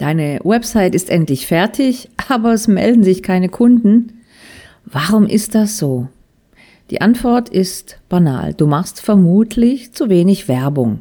Deine 0.00 0.40
Website 0.44 0.94
ist 0.94 1.10
endlich 1.10 1.46
fertig, 1.46 2.08
aber 2.28 2.54
es 2.54 2.68
melden 2.68 3.04
sich 3.04 3.22
keine 3.22 3.50
Kunden. 3.50 4.22
Warum 4.86 5.26
ist 5.26 5.54
das 5.54 5.76
so? 5.76 6.08
Die 6.88 7.02
Antwort 7.02 7.50
ist 7.50 8.00
banal. 8.08 8.54
Du 8.54 8.66
machst 8.66 9.02
vermutlich 9.02 9.92
zu 9.92 10.08
wenig 10.08 10.48
Werbung. 10.48 11.00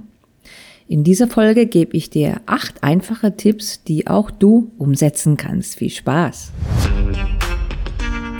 In 0.89 1.05
dieser 1.05 1.29
Folge 1.29 1.65
gebe 1.65 1.95
ich 1.95 2.09
dir 2.09 2.41
acht 2.45 2.83
einfache 2.83 3.37
Tipps, 3.37 3.83
die 3.85 4.07
auch 4.07 4.31
du 4.31 4.71
umsetzen 4.77 5.37
kannst. 5.37 5.77
Viel 5.77 5.91
Spaß! 5.91 6.51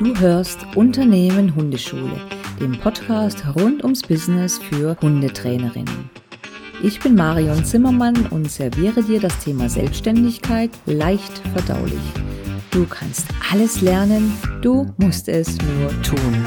Du 0.04 0.20
hörst 0.20 0.60
Unternehmen 0.76 1.55
Hundeschule, 1.55 2.20
dem 2.60 2.78
Podcast 2.80 3.46
rund 3.55 3.82
ums 3.84 4.02
Business 4.02 4.57
für 4.57 4.98
Hundetrainerinnen. 5.02 6.10
Ich 6.82 7.02
bin 7.02 7.16
Marion 7.16 7.66
Zimmermann 7.66 8.27
und 8.27 8.50
serviere 8.50 9.04
dir 9.04 9.20
das 9.20 9.38
Thema 9.39 9.68
Selbstständigkeit 9.68 10.70
leicht 10.86 11.39
verdaulich. 11.54 12.00
Du 12.71 12.85
kannst 12.85 13.26
alles 13.52 13.81
lernen, 13.81 14.31
du 14.62 14.88
musst 14.98 15.27
es 15.27 15.57
nur 15.57 15.90
tun. 16.02 16.45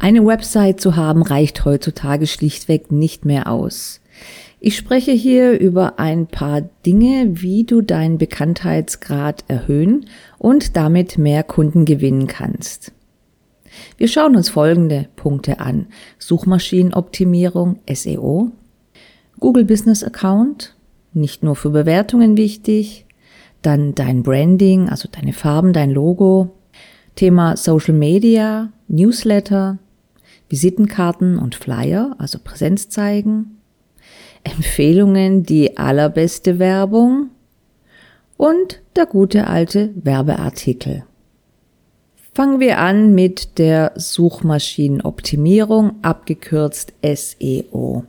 Eine 0.00 0.26
Website 0.26 0.80
zu 0.80 0.96
haben 0.96 1.22
reicht 1.22 1.64
heutzutage 1.64 2.26
schlichtweg 2.26 2.90
nicht 2.90 3.24
mehr 3.24 3.48
aus. 3.48 4.00
Ich 4.58 4.76
spreche 4.76 5.12
hier 5.12 5.56
über 5.60 6.00
ein 6.00 6.26
paar 6.26 6.62
Dinge, 6.84 7.40
wie 7.40 7.62
du 7.62 7.82
deinen 7.82 8.18
Bekanntheitsgrad 8.18 9.44
erhöhen 9.46 10.06
und 10.38 10.76
damit 10.76 11.18
mehr 11.18 11.44
Kunden 11.44 11.84
gewinnen 11.84 12.26
kannst. 12.26 12.90
Wir 13.96 14.08
schauen 14.08 14.36
uns 14.36 14.48
folgende 14.48 15.08
Punkte 15.16 15.60
an. 15.60 15.86
Suchmaschinenoptimierung, 16.18 17.78
SEO, 17.92 18.52
Google 19.38 19.64
Business 19.64 20.02
Account, 20.02 20.74
nicht 21.12 21.42
nur 21.42 21.56
für 21.56 21.70
Bewertungen 21.70 22.36
wichtig, 22.36 23.06
dann 23.62 23.94
dein 23.94 24.22
Branding, 24.22 24.88
also 24.88 25.08
deine 25.10 25.32
Farben, 25.32 25.72
dein 25.72 25.90
Logo, 25.90 26.56
Thema 27.16 27.56
Social 27.56 27.94
Media, 27.94 28.72
Newsletter, 28.88 29.78
Visitenkarten 30.48 31.38
und 31.38 31.54
Flyer, 31.54 32.14
also 32.18 32.38
Präsenz 32.38 32.88
zeigen, 32.88 33.58
Empfehlungen, 34.44 35.42
die 35.42 35.76
allerbeste 35.76 36.58
Werbung. 36.58 37.30
Und 38.36 38.82
der 38.94 39.06
gute 39.06 39.46
alte 39.46 39.90
Werbeartikel. 39.96 41.04
Fangen 42.36 42.60
wir 42.60 42.78
an 42.80 43.14
mit 43.14 43.56
der 43.56 43.92
Suchmaschinenoptimierung, 43.96 45.94
abgekürzt 46.02 46.92
SEO. 47.02 48.04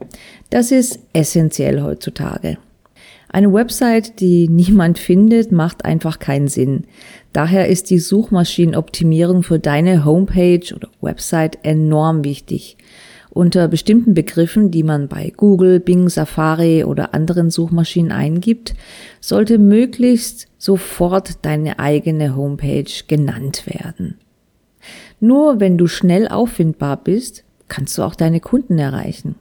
Das 0.49 0.71
ist 0.71 0.99
essentiell 1.13 1.81
heutzutage. 1.81 2.57
Eine 3.29 3.53
Website, 3.53 4.19
die 4.19 4.49
niemand 4.49 4.99
findet, 4.99 5.53
macht 5.53 5.85
einfach 5.85 6.19
keinen 6.19 6.49
Sinn. 6.49 6.87
Daher 7.31 7.69
ist 7.69 7.89
die 7.89 7.99
Suchmaschinenoptimierung 7.99 9.43
für 9.43 9.59
deine 9.59 10.03
Homepage 10.03 10.75
oder 10.75 10.89
Website 10.99 11.59
enorm 11.63 12.25
wichtig 12.25 12.75
unter 13.37 13.67
bestimmten 13.67 14.15
Begriffen, 14.15 14.71
die 14.71 14.83
man 14.83 15.07
bei 15.07 15.31
Google, 15.37 15.79
Bing, 15.79 16.09
Safari 16.09 16.83
oder 16.83 17.13
anderen 17.13 17.51
Suchmaschinen 17.51 18.11
eingibt, 18.11 18.73
sollte 19.21 19.59
möglichst 19.59 20.47
sofort 20.57 21.45
deine 21.45 21.77
eigene 21.77 22.35
Homepage 22.35 22.91
genannt 23.07 23.67
werden. 23.67 24.17
Nur 25.19 25.59
wenn 25.59 25.77
du 25.77 25.87
schnell 25.87 26.27
auffindbar 26.27 26.97
bist, 26.97 27.43
kannst 27.67 27.97
du 27.97 28.03
auch 28.03 28.15
deine 28.15 28.39
Kunden 28.39 28.79
erreichen. 28.79 29.35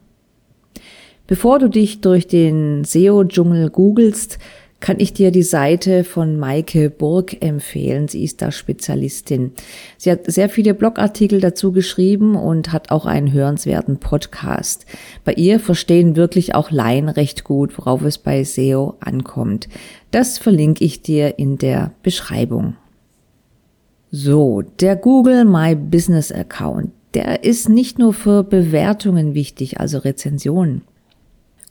Bevor 1.26 1.58
du 1.58 1.68
dich 1.68 2.00
durch 2.02 2.26
den 2.26 2.84
SEO-Dschungel 2.84 3.70
googelst, 3.70 4.38
kann 4.86 5.00
ich 5.00 5.12
dir 5.12 5.32
die 5.32 5.42
Seite 5.42 6.04
von 6.04 6.38
Maike 6.38 6.90
Burg 6.90 7.42
empfehlen. 7.42 8.06
Sie 8.06 8.22
ist 8.22 8.40
da 8.40 8.52
Spezialistin. 8.52 9.50
Sie 9.98 10.12
hat 10.12 10.30
sehr 10.30 10.48
viele 10.48 10.74
Blogartikel 10.74 11.40
dazu 11.40 11.72
geschrieben 11.72 12.36
und 12.36 12.72
hat 12.72 12.92
auch 12.92 13.04
einen 13.04 13.32
hörenswerten 13.32 13.98
Podcast. 13.98 14.86
Bei 15.24 15.32
ihr 15.32 15.58
verstehen 15.58 16.14
wirklich 16.14 16.54
auch 16.54 16.70
Laien 16.70 17.08
recht 17.08 17.42
gut, 17.42 17.76
worauf 17.78 18.02
es 18.02 18.18
bei 18.18 18.44
SEO 18.44 18.94
ankommt. 19.00 19.68
Das 20.12 20.38
verlinke 20.38 20.84
ich 20.84 21.02
dir 21.02 21.36
in 21.36 21.58
der 21.58 21.90
Beschreibung. 22.04 22.76
So, 24.12 24.62
der 24.62 24.94
Google 24.94 25.46
My 25.46 25.74
Business 25.74 26.30
Account, 26.30 26.92
der 27.14 27.42
ist 27.42 27.68
nicht 27.68 27.98
nur 27.98 28.12
für 28.12 28.44
Bewertungen 28.44 29.34
wichtig, 29.34 29.80
also 29.80 29.98
Rezensionen. 29.98 30.82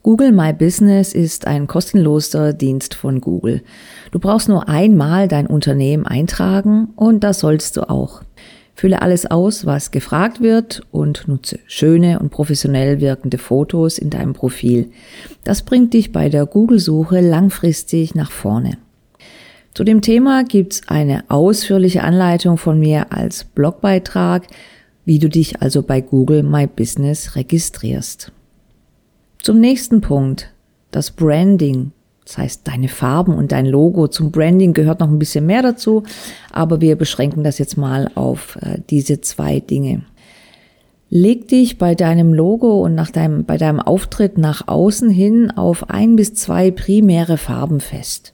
Google 0.06 0.34
My 0.34 0.54
Business 0.54 1.14
ist 1.14 1.48
ein 1.48 1.66
kostenloser 1.66 2.54
Dienst 2.54 2.94
von 2.94 3.22
Google. 3.22 3.64
Du 4.12 4.20
brauchst 4.20 4.48
nur 4.48 4.70
einmal 4.70 5.28
dein 5.28 5.48
Unternehmen 5.48 6.06
eintragen 6.06 6.90
und 6.96 7.24
das 7.24 7.40
sollst 7.40 7.76
du 7.76 7.90
auch. 7.90 8.22
Fülle 8.76 9.02
alles 9.02 9.26
aus, 9.26 9.66
was 9.66 9.90
gefragt 9.90 10.42
wird 10.42 10.84
und 10.92 11.28
nutze 11.28 11.58
schöne 11.66 12.20
und 12.20 12.30
professionell 12.30 13.02
wirkende 13.02 13.40
Fotos 13.40 13.98
in 13.98 14.12
deinem 14.12 14.34
Profil. 14.34 14.92
Das 15.44 15.64
bringt 15.64 15.96
dich 15.96 16.12
bei 16.12 16.30
der 16.30 16.46
Google-Suche 16.46 17.20
langfristig 17.20 18.14
nach 18.14 18.30
vorne. 18.30 18.78
Zu 19.74 19.84
dem 19.84 20.04
Thema 20.04 20.44
gibt's 20.44 20.84
eine 20.86 21.24
ausführliche 21.30 22.04
Anleitung 22.04 22.60
von 22.60 22.80
mir 22.80 23.12
als 23.12 23.44
Blogbeitrag, 23.44 24.46
wie 25.04 25.18
du 25.18 25.30
dich 25.30 25.64
also 25.64 25.82
bei 25.82 26.00
Google 26.02 26.44
My 26.44 26.68
Business 26.68 27.36
registrierst. 27.36 28.32
Zum 29.46 29.60
nächsten 29.60 30.02
Punkt, 30.02 30.52
das 30.90 31.12
Branding. 31.12 31.92
Das 32.26 32.40
heißt, 32.40 32.68
deine 32.68 32.88
Farben 32.88 33.36
und 33.36 33.52
dein 33.52 33.68
Logo. 33.68 34.08
Zum 34.08 34.32
Branding 34.32 34.74
gehört 34.74 35.02
noch 35.02 35.08
ein 35.08 35.20
bisschen 35.20 35.46
mehr 35.46 35.62
dazu, 35.62 36.02
aber 36.52 36.82
wir 36.82 36.96
beschränken 36.96 37.44
das 37.44 37.60
jetzt 37.60 37.78
mal 37.78 38.10
auf 38.16 38.58
äh, 38.64 38.80
diese 38.90 39.22
zwei 39.22 39.60
Dinge. 39.60 40.02
Leg 41.12 41.48
dich 41.48 41.78
bei 41.78 41.94
deinem 41.94 42.34
Logo 42.34 42.84
und 42.84 42.96
nach 42.96 43.12
deinem, 43.12 43.46
bei 43.46 43.58
deinem 43.58 43.80
Auftritt 43.80 44.40
nach 44.40 44.68
außen 44.68 45.12
hin 45.12 45.52
auf 45.52 45.92
ein 45.92 46.16
bis 46.16 46.34
zwei 46.34 46.72
primäre 46.72 47.38
Farben 47.38 47.82
fest. 47.82 48.34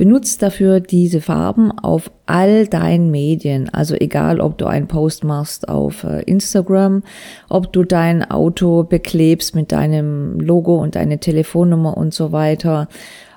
Benutzt 0.00 0.40
dafür 0.40 0.80
diese 0.80 1.20
Farben 1.20 1.70
auf 1.72 2.10
all 2.24 2.66
deinen 2.66 3.10
Medien. 3.10 3.68
Also 3.68 3.94
egal, 3.94 4.40
ob 4.40 4.56
du 4.56 4.64
einen 4.64 4.86
Post 4.86 5.24
machst 5.24 5.68
auf 5.68 6.04
äh, 6.04 6.22
Instagram, 6.22 7.02
ob 7.50 7.70
du 7.74 7.84
dein 7.84 8.24
Auto 8.30 8.82
beklebst 8.82 9.54
mit 9.54 9.72
deinem 9.72 10.40
Logo 10.40 10.80
und 10.80 10.94
deine 10.94 11.18
Telefonnummer 11.18 11.98
und 11.98 12.14
so 12.14 12.32
weiter, 12.32 12.88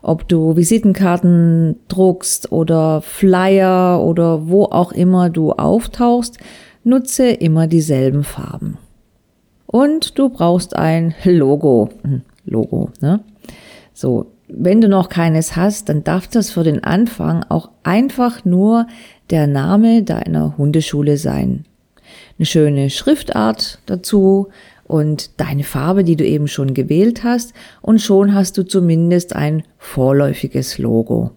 ob 0.02 0.26
du 0.30 0.56
Visitenkarten 0.56 1.82
druckst 1.90 2.54
oder 2.54 3.02
Flyer 3.02 4.02
oder 4.02 4.48
wo 4.48 4.64
auch 4.64 4.94
immer 4.94 5.30
du 5.30 5.52
auftauchst, 5.52 6.38
nutze 6.86 7.28
immer 7.28 7.68
dieselben 7.68 8.24
Farben. 8.24 8.78
Und 9.66 10.18
du 10.18 10.30
brauchst 10.30 10.78
ein 10.78 11.14
Logo. 11.26 11.90
Hm, 12.04 12.22
Logo, 12.46 12.90
ne? 13.02 13.20
So, 13.94 14.28
wenn 14.56 14.82
du 14.82 14.88
noch 14.88 15.10
keines 15.10 15.56
hast, 15.56 15.90
dann 15.90 16.04
darf 16.04 16.28
das 16.28 16.52
für 16.52 16.64
den 16.64 16.84
Anfang 16.84 17.44
auch 17.50 17.70
einfach 17.84 18.46
nur 18.46 18.88
der 19.30 19.48
Name 19.48 20.04
deiner 20.04 20.58
Hundeschule 20.58 21.18
sein. 21.18 21.66
Eine 22.38 22.46
schöne 22.46 22.90
Schriftart 22.90 23.80
dazu 23.86 24.50
und 24.86 25.40
deine 25.40 25.64
Farbe, 25.64 26.04
die 26.04 26.16
du 26.16 26.26
eben 26.26 26.48
schon 26.48 26.74
gewählt 26.74 27.24
hast 27.24 27.54
und 27.82 28.02
schon 28.02 28.34
hast 28.34 28.58
du 28.58 28.64
zumindest 28.64 29.36
ein 29.36 29.64
vorläufiges 29.78 30.78
Logo 30.78 31.32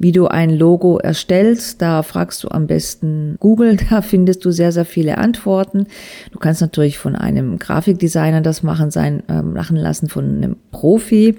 wie 0.00 0.12
du 0.12 0.26
ein 0.26 0.50
Logo 0.50 0.96
erstellst. 0.98 1.82
Da 1.82 2.02
fragst 2.02 2.42
du 2.42 2.48
am 2.48 2.66
besten 2.66 3.36
Google, 3.38 3.76
da 3.90 4.02
findest 4.02 4.44
du 4.44 4.50
sehr, 4.50 4.72
sehr 4.72 4.86
viele 4.86 5.18
Antworten. 5.18 5.86
Du 6.32 6.38
kannst 6.40 6.62
natürlich 6.62 6.98
von 6.98 7.14
einem 7.14 7.58
Grafikdesigner 7.58 8.40
das 8.40 8.64
machen 8.64 8.90
sein, 8.90 9.22
äh, 9.28 9.42
machen 9.42 9.76
lassen, 9.76 10.08
von 10.08 10.24
einem 10.24 10.56
Profi. 10.72 11.36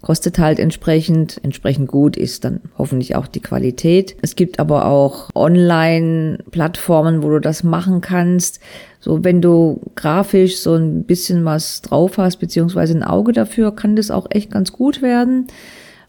Kostet 0.00 0.38
halt 0.38 0.58
entsprechend, 0.58 1.40
entsprechend 1.42 1.88
gut 1.88 2.16
ist 2.16 2.44
dann 2.44 2.60
hoffentlich 2.78 3.16
auch 3.16 3.26
die 3.26 3.40
Qualität. 3.40 4.16
Es 4.22 4.36
gibt 4.36 4.60
aber 4.60 4.86
auch 4.86 5.28
Online-Plattformen, 5.34 7.22
wo 7.22 7.30
du 7.30 7.40
das 7.40 7.64
machen 7.64 8.00
kannst. 8.00 8.60
So, 9.00 9.24
wenn 9.24 9.42
du 9.42 9.80
grafisch 9.96 10.58
so 10.58 10.74
ein 10.74 11.04
bisschen 11.04 11.44
was 11.44 11.82
drauf 11.82 12.18
hast, 12.18 12.36
beziehungsweise 12.36 12.94
ein 12.96 13.02
Auge 13.02 13.32
dafür, 13.32 13.74
kann 13.74 13.96
das 13.96 14.10
auch 14.10 14.26
echt 14.30 14.50
ganz 14.50 14.72
gut 14.72 15.02
werden. 15.02 15.46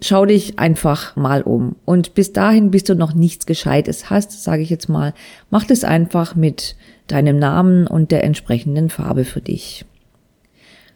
Schau 0.01 0.25
dich 0.25 0.59
einfach 0.59 1.15
mal 1.15 1.41
um. 1.41 1.75
Und 1.83 2.13
bis 2.13 2.31
dahin, 2.31 2.71
bis 2.71 2.85
du 2.85 2.95
noch 2.95 3.13
nichts 3.13 3.45
Gescheites 3.45 4.09
hast, 4.09 4.43
sage 4.43 4.61
ich 4.61 4.69
jetzt 4.69 4.87
mal, 4.87 5.13
mach 5.49 5.65
das 5.65 5.83
einfach 5.83 6.35
mit 6.35 6.75
deinem 7.07 7.37
Namen 7.37 7.85
und 7.85 8.11
der 8.11 8.23
entsprechenden 8.23 8.89
Farbe 8.89 9.25
für 9.25 9.41
dich. 9.41 9.85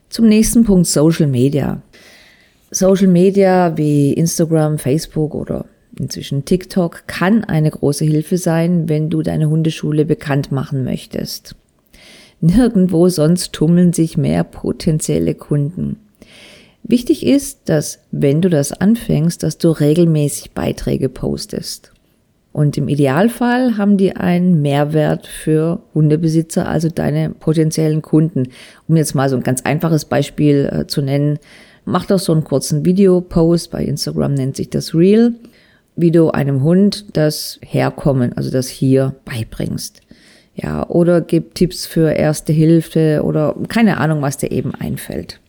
Zum 0.09 0.27
nächsten 0.27 0.63
Punkt 0.63 0.87
Social 0.87 1.27
Media. 1.27 1.81
Social 2.73 3.07
Media 3.07 3.77
wie 3.77 4.13
Instagram, 4.13 4.79
Facebook 4.79 5.35
oder 5.35 5.65
inzwischen 5.97 6.43
TikTok 6.43 7.03
kann 7.05 7.43
eine 7.43 7.69
große 7.69 8.03
Hilfe 8.03 8.37
sein, 8.37 8.89
wenn 8.89 9.09
du 9.09 9.21
deine 9.21 9.49
Hundeschule 9.49 10.05
bekannt 10.05 10.51
machen 10.51 10.83
möchtest. 10.83 11.55
Nirgendwo 12.41 13.09
sonst 13.09 13.53
tummeln 13.53 13.93
sich 13.93 14.17
mehr 14.17 14.43
potenzielle 14.43 15.35
Kunden. 15.35 15.97
Wichtig 16.83 17.25
ist, 17.25 17.69
dass 17.69 17.99
wenn 18.11 18.41
du 18.41 18.49
das 18.49 18.73
anfängst, 18.73 19.43
dass 19.43 19.57
du 19.57 19.69
regelmäßig 19.69 20.51
Beiträge 20.51 21.09
postest. 21.09 21.93
Und 22.51 22.77
im 22.77 22.87
Idealfall 22.87 23.77
haben 23.77 23.97
die 23.97 24.15
einen 24.15 24.61
Mehrwert 24.61 25.25
für 25.25 25.81
Hundebesitzer, 25.95 26.67
also 26.67 26.89
deine 26.89 27.29
potenziellen 27.29 28.01
Kunden. 28.01 28.49
Um 28.87 28.95
jetzt 28.95 29.15
mal 29.15 29.29
so 29.29 29.35
ein 29.35 29.43
ganz 29.43 29.61
einfaches 29.61 30.05
Beispiel 30.05 30.69
äh, 30.71 30.87
zu 30.87 31.01
nennen, 31.01 31.39
mach 31.85 32.05
doch 32.05 32.19
so 32.19 32.31
einen 32.31 32.43
kurzen 32.43 32.85
Videopost, 32.85 33.71
bei 33.71 33.83
Instagram 33.83 34.33
nennt 34.33 34.55
sich 34.55 34.69
das 34.69 34.93
Reel, 34.93 35.35
wie 35.95 36.11
du 36.11 36.31
einem 36.31 36.63
Hund 36.63 37.05
das 37.13 37.59
Herkommen, 37.61 38.33
also 38.33 38.49
das 38.49 38.67
Hier 38.67 39.15
beibringst. 39.25 40.01
Ja, 40.55 40.87
oder 40.87 41.21
gib 41.21 41.55
Tipps 41.55 41.85
für 41.85 42.11
erste 42.11 42.53
Hilfe 42.53 43.21
oder 43.23 43.55
keine 43.69 43.97
Ahnung, 43.97 44.21
was 44.21 44.37
dir 44.37 44.51
eben 44.51 44.75
einfällt. 44.75 45.39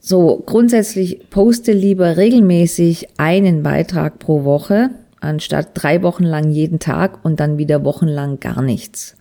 So, 0.00 0.42
grundsätzlich 0.44 1.28
poste 1.30 1.72
lieber 1.72 2.16
regelmäßig 2.16 3.08
einen 3.18 3.62
Beitrag 3.62 4.18
pro 4.18 4.44
Woche, 4.44 4.90
anstatt 5.20 5.70
drei 5.74 6.02
Wochen 6.02 6.24
lang 6.24 6.50
jeden 6.50 6.78
Tag 6.78 7.24
und 7.24 7.40
dann 7.40 7.58
wieder 7.58 7.84
wochenlang 7.84 8.40
gar 8.40 8.62
nichts. 8.62 9.16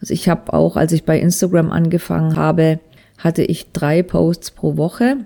Also 0.00 0.14
ich 0.14 0.28
habe 0.28 0.52
auch, 0.52 0.76
als 0.76 0.92
ich 0.92 1.04
bei 1.04 1.18
Instagram 1.18 1.70
angefangen 1.70 2.36
habe, 2.36 2.80
hatte 3.18 3.42
ich 3.42 3.72
drei 3.72 4.02
Posts 4.02 4.52
pro 4.52 4.76
Woche. 4.76 5.18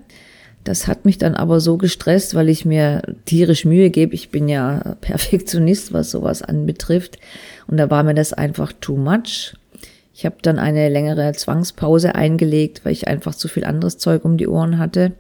Das 0.65 0.87
hat 0.87 1.05
mich 1.05 1.17
dann 1.19 1.35
aber 1.35 1.61
so 1.61 1.79
gestresst, 1.79 2.35
weil 2.35 2.49
ich 2.49 2.65
mir 2.65 3.03
tierisch 3.25 3.65
Mühe 3.65 3.91
gebe. 3.91 4.15
Ich 4.15 4.31
bin 4.31 4.49
ja 4.49 4.97
Perfektionist, 5.01 5.93
was 5.93 6.11
sowas 6.11 6.43
anbetrifft. 6.43 7.19
Und 7.67 7.77
da 7.77 7.91
war 7.91 8.03
mir 8.03 8.15
das 8.15 8.33
einfach 8.33 8.73
too 8.81 8.97
much. 8.97 9.55
Ich 10.15 10.27
habe 10.27 10.37
dann 10.43 10.59
eine 10.59 10.91
längere 10.91 11.33
Zwangspause 11.33 12.15
eingelegt, 12.15 12.85
weil 12.85 12.93
ich 12.93 13.09
einfach 13.09 13.35
zu 13.35 13.49
viel 13.49 13.65
anderes 13.65 13.97
Zeug 13.97 14.25
um 14.25 14.37
die 14.37 14.49
Ohren 14.49 14.79
hatte. 14.79 15.13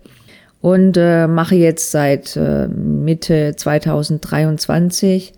Und 0.61 0.99
äh, 0.99 1.27
mache 1.27 1.55
jetzt 1.55 1.91
seit 1.91 2.37
äh, 2.37 2.69
Mitte 2.69 3.55
2023, 3.57 5.33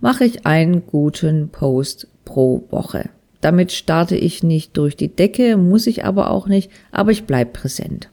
mache 0.00 0.24
ich 0.24 0.46
einen 0.46 0.86
guten 0.86 1.48
Post 1.48 2.06
pro 2.24 2.62
Woche. 2.70 3.08
Damit 3.40 3.72
starte 3.72 4.14
ich 4.14 4.44
nicht 4.44 4.76
durch 4.76 4.96
die 4.96 5.08
Decke, 5.08 5.56
muss 5.56 5.88
ich 5.88 6.04
aber 6.04 6.30
auch 6.30 6.46
nicht, 6.46 6.70
aber 6.92 7.10
ich 7.10 7.24
bleib 7.24 7.52
präsent. 7.52 8.10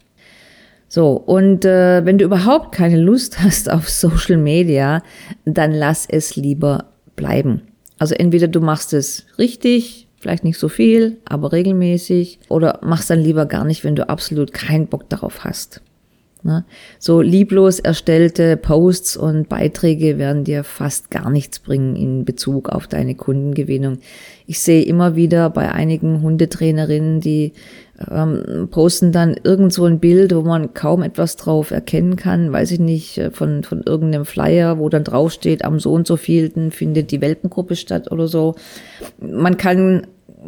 So, 0.90 1.12
und 1.12 1.66
äh, 1.66 2.06
wenn 2.06 2.18
du 2.18 2.26
überhaupt 2.26 2.74
keine 2.74 3.00
Lust 3.00 3.40
hast 3.40 3.70
auf 3.70 3.90
Social 3.90 4.38
Media, 4.38 5.04
dann 5.46 5.72
lass 5.72 6.06
es 6.10 6.36
lieber 6.36 6.86
bleiben. 7.16 7.62
Also 8.00 8.16
entweder 8.16 8.48
du 8.48 8.62
machst 8.62 8.94
es 8.94 9.26
richtig, 9.38 10.08
Vielleicht 10.20 10.44
nicht 10.44 10.58
so 10.58 10.68
viel, 10.68 11.18
aber 11.26 11.52
regelmäßig. 11.52 12.40
Oder 12.50 12.80
mach's 12.82 13.08
dann 13.08 13.20
lieber 13.20 13.46
gar 13.46 13.66
nicht, 13.66 13.84
wenn 13.84 13.96
du 13.96 14.10
absolut 14.10 14.52
keinen 14.52 14.88
Bock 14.88 15.08
darauf 15.10 15.44
hast. 15.44 15.82
Ne? 16.44 16.66
So 16.98 17.22
lieblos 17.22 17.80
erstellte 17.80 18.58
Posts 18.58 19.18
und 19.18 19.50
Beiträge 19.50 20.18
werden 20.18 20.44
dir 20.44 20.64
fast 20.64 21.12
gar 21.12 21.30
nichts 21.30 21.60
bringen 21.60 21.96
in 21.96 22.26
Bezug 22.26 22.70
auf 22.70 22.88
deine 22.88 23.16
Kundengewinnung. 23.16 24.00
Ich 24.48 24.60
sehe 24.60 24.84
immer 24.84 25.16
wieder 25.16 25.50
bei 25.50 25.72
einigen 25.72 26.22
Hundetrainerinnen, 26.22 27.22
die 27.22 27.54
ähm, 28.12 28.68
posten 28.70 29.12
dann 29.12 29.36
irgend 29.44 29.74
so 29.74 29.86
ein 29.86 30.00
Bild, 30.00 30.36
wo 30.36 30.42
man 30.42 30.74
kaum 30.74 31.02
etwas 31.02 31.36
drauf 31.36 31.72
erkennen 31.72 32.16
kann, 32.16 32.52
weiß 32.52 32.72
ich 32.72 32.80
nicht, 32.80 33.18
äh, 33.18 33.32
von, 33.32 33.64
von 33.64 33.82
irgendeinem 33.84 34.26
Flyer, 34.26 34.78
wo 34.78 34.90
dann 34.90 35.04
draufsteht, 35.04 35.66
am 35.66 35.80
so 35.80 35.94
und 35.94 36.06
so 36.06 36.16
vielten 36.16 36.72
findet 36.72 37.12
die 37.12 37.22
Welpengruppe 37.22 37.76
statt 37.76 38.12
oder 38.12 38.28
so. 38.28 38.56
Man 39.20 39.58
kann 39.58 40.08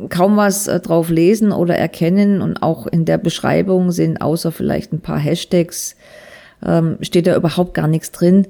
kaum 0.09 0.37
was 0.37 0.67
äh, 0.67 0.79
drauf 0.79 1.09
lesen 1.09 1.51
oder 1.51 1.75
erkennen 1.75 2.41
und 2.41 2.61
auch 2.61 2.87
in 2.87 3.05
der 3.05 3.17
Beschreibung 3.17 3.91
sind 3.91 4.21
außer 4.21 4.51
vielleicht 4.51 4.93
ein 4.93 5.01
paar 5.01 5.19
Hashtags, 5.19 5.95
ähm, 6.65 6.97
steht 7.01 7.27
da 7.27 7.35
überhaupt 7.35 7.73
gar 7.73 7.87
nichts 7.87 8.11
drin, 8.11 8.47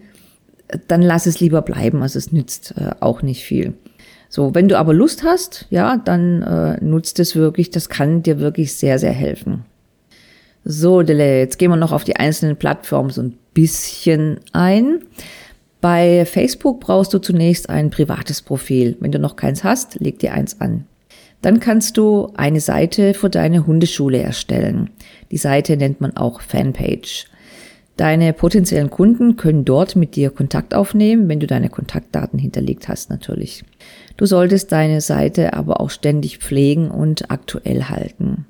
dann 0.88 1.02
lass 1.02 1.26
es 1.26 1.40
lieber 1.40 1.62
bleiben, 1.62 2.02
also 2.02 2.20
es 2.20 2.32
nützt 2.32 2.76
äh, 2.78 2.92
auch 3.00 3.22
nicht 3.22 3.44
viel. 3.44 3.74
So, 4.30 4.54
wenn 4.54 4.68
du 4.68 4.78
aber 4.78 4.94
Lust 4.94 5.24
hast, 5.24 5.66
ja, 5.72 5.98
dann 5.98 6.44
äh, 6.44 6.84
nutzt 6.84 7.20
es 7.20 7.36
wirklich, 7.36 7.72
das 7.72 7.90
kann 7.90 8.22
dir 8.22 8.40
wirklich 8.40 8.76
sehr, 8.76 9.00
sehr 9.00 9.12
helfen. 9.12 9.66
So, 10.64 11.02
Dele, 11.02 11.40
jetzt 11.40 11.58
gehen 11.58 11.72
wir 11.72 11.78
noch 11.78 11.92
auf 11.92 12.04
die 12.04 12.16
einzelnen 12.16 12.56
Plattformen 12.56 13.10
so 13.10 13.24
ein 13.24 13.38
bisschen 13.56 14.40
ein. 14.54 15.00
Bei 15.82 16.26
Facebook 16.26 16.82
brauchst 16.82 17.14
du 17.14 17.20
zunächst 17.20 17.70
ein 17.70 17.90
privates 17.90 18.44
Profil. 18.44 18.98
Wenn 19.00 19.12
du 19.12 19.18
noch 19.18 19.36
keins 19.36 19.64
hast, 19.64 20.00
leg 20.00 20.20
dir 20.20 20.34
eins 20.34 20.62
an. 20.62 20.86
Dann 21.42 21.60
kannst 21.60 21.98
du 21.98 22.32
eine 22.36 22.60
Seite 22.60 23.14
für 23.14 23.30
deine 23.30 23.66
Hundeschule 23.66 24.20
erstellen. 24.20 24.92
Die 25.32 25.38
Seite 25.38 25.78
nennt 25.78 26.02
man 26.02 26.18
auch 26.18 26.42
Fanpage. 26.42 27.26
Deine 28.00 28.32
potenziellen 28.32 28.90
Kunden 28.90 29.36
können 29.36 29.66
dort 29.66 29.98
mit 29.98 30.16
dir 30.16 30.30
Kontakt 30.30 30.74
aufnehmen, 30.74 31.28
wenn 31.28 31.42
du 31.42 31.48
deine 31.48 31.68
Kontaktdaten 31.68 32.40
hinterlegt 32.40 32.88
hast 32.88 33.10
natürlich. 33.10 33.66
Du 34.16 34.26
solltest 34.26 34.72
deine 34.72 35.02
Seite 35.02 35.52
aber 35.52 35.82
auch 35.82 35.90
ständig 35.90 36.38
pflegen 36.38 36.92
und 36.92 37.30
aktuell 37.30 37.84
halten. 37.90 38.46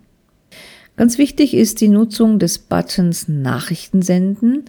Ganz 0.98 1.18
wichtig 1.18 1.56
ist 1.56 1.82
die 1.82 1.88
Nutzung 1.88 2.38
des 2.38 2.60
Buttons 2.60 3.28
Nachrichten 3.28 4.04
senden, 4.04 4.66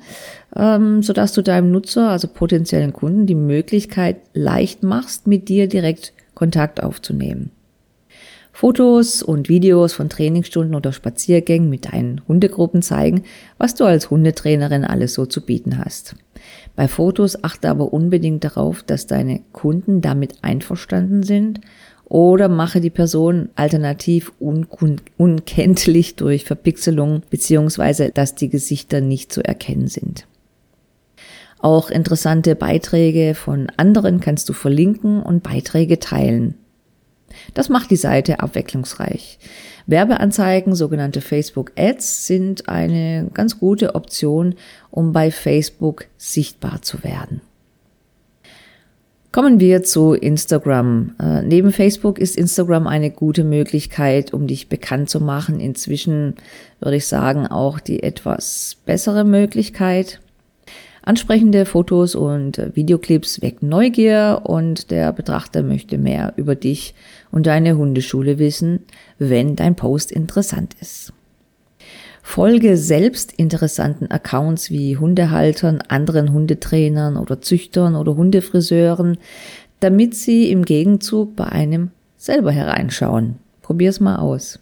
ähm, 0.57 1.03
sodass 1.03 1.35
du 1.35 1.43
deinem 1.43 1.71
Nutzer, 1.71 2.09
also 2.09 2.27
potenziellen 2.27 2.95
Kunden, 2.95 3.27
die 3.27 3.35
Möglichkeit 3.35 4.17
leicht 4.33 4.83
machst, 4.83 5.27
mit 5.27 5.51
dir 5.51 5.69
direkt 5.69 6.15
Kontakt 6.33 6.83
aufzunehmen. 6.83 7.51
Fotos 8.53 9.23
und 9.23 9.49
Videos 9.49 9.93
von 9.93 10.09
Trainingsstunden 10.09 10.75
oder 10.75 10.93
Spaziergängen 10.93 11.71
mit 11.71 11.93
deinen 11.93 12.21
Hundegruppen 12.29 12.83
zeigen, 12.83 13.23
was 13.59 13.75
du 13.75 13.85
als 13.85 14.11
Hundetrainerin 14.11 14.85
alles 14.85 15.15
so 15.15 15.25
zu 15.27 15.41
bieten 15.41 15.79
hast. 15.79 16.17
Bei 16.77 16.89
Fotos 16.89 17.43
achte 17.45 17.69
aber 17.71 17.93
unbedingt 17.93 18.45
darauf, 18.45 18.83
dass 18.83 19.07
deine 19.07 19.41
Kunden 19.53 20.01
damit 20.01 20.43
einverstanden 20.43 21.23
sind 21.23 21.61
oder 22.05 22.49
mache 22.49 22.81
die 22.81 22.91
Person 22.91 23.51
alternativ 23.55 24.33
unkenntlich 24.39 26.17
durch 26.17 26.45
Verpixelung 26.45 27.23
beziehungsweise 27.31 28.11
dass 28.11 28.35
die 28.35 28.49
Gesichter 28.49 29.01
nicht 29.01 29.33
zu 29.33 29.45
erkennen 29.45 29.87
sind. 29.87 30.27
Auch 31.61 31.91
interessante 31.91 32.57
Beiträge 32.57 33.35
von 33.35 33.69
anderen 33.77 34.21
kannst 34.21 34.49
du 34.49 34.55
verlinken 34.55 35.23
und 35.23 35.43
Beiträge 35.43 35.99
teilen. 35.99 36.55
Das 37.55 37.69
macht 37.69 37.91
die 37.91 37.97
Seite 37.97 38.41
abwechslungsreich. 38.41 39.39
Werbeanzeigen, 39.87 40.75
sogenannte 40.75 41.21
Facebook 41.21 41.73
Ads, 41.77 42.27
sind 42.27 42.69
eine 42.69 43.29
ganz 43.35 43.59
gute 43.59 43.95
Option, 43.95 44.55
um 44.91 45.13
bei 45.13 45.31
Facebook 45.31 46.07
sichtbar 46.17 46.83
zu 46.83 47.03
werden. 47.03 47.41
Kommen 49.33 49.61
wir 49.61 49.85
zu 49.85 50.15
Instagram. 50.15 51.15
Äh, 51.23 51.43
neben 51.43 51.71
Facebook 51.71 52.19
ist 52.19 52.37
Instagram 52.37 52.89
eine 52.89 53.13
gute 53.13 53.45
Möglichkeit, 53.45 54.35
um 54.35 54.49
dich 54.49 54.69
bekannt 54.69 55.09
zu 55.09 55.21
machen. 55.21 55.61
Inzwischen 55.61 56.35
würde 56.81 56.97
ich 56.97 57.07
sagen 57.07 57.47
auch 57.47 57.79
die 57.79 58.03
etwas 58.03 58.79
bessere 58.87 59.23
Möglichkeit. 59.23 60.21
Ansprechende 61.03 61.65
Fotos 61.65 62.17
und 62.17 62.61
Videoclips 62.75 63.41
wecken 63.41 63.69
Neugier 63.69 64.43
und 64.45 64.91
der 64.91 65.13
Betrachter 65.13 65.63
möchte 65.63 65.97
mehr 65.97 66.33
über 66.37 66.57
dich 66.57 66.95
und 67.33 67.47
deine 67.47 67.77
Hundeschule 67.77 68.39
wissen, 68.39 68.81
wenn 69.19 69.57
dein 69.57 69.77
Post 69.77 70.13
interessant 70.13 70.75
ist. 70.81 71.13
Folge 72.23 72.77
selbst 72.77 73.33
interessanten 73.33 74.11
Accounts 74.11 74.71
wie 74.71 74.97
Hundehaltern, 74.97 75.83
anderen 75.89 76.33
Hundetrainern 76.33 77.17
oder 77.17 77.41
Züchtern 77.41 77.97
oder 77.97 78.17
Hundefriseuren, 78.17 79.19
damit 79.81 80.15
sie 80.15 80.51
im 80.51 80.65
Gegenzug 80.65 81.35
bei 81.35 81.47
einem 81.47 81.91
selber 82.17 82.53
hereinschauen. 82.53 83.37
Probier's 83.63 84.01
mal 84.01 84.17
aus. 84.17 84.61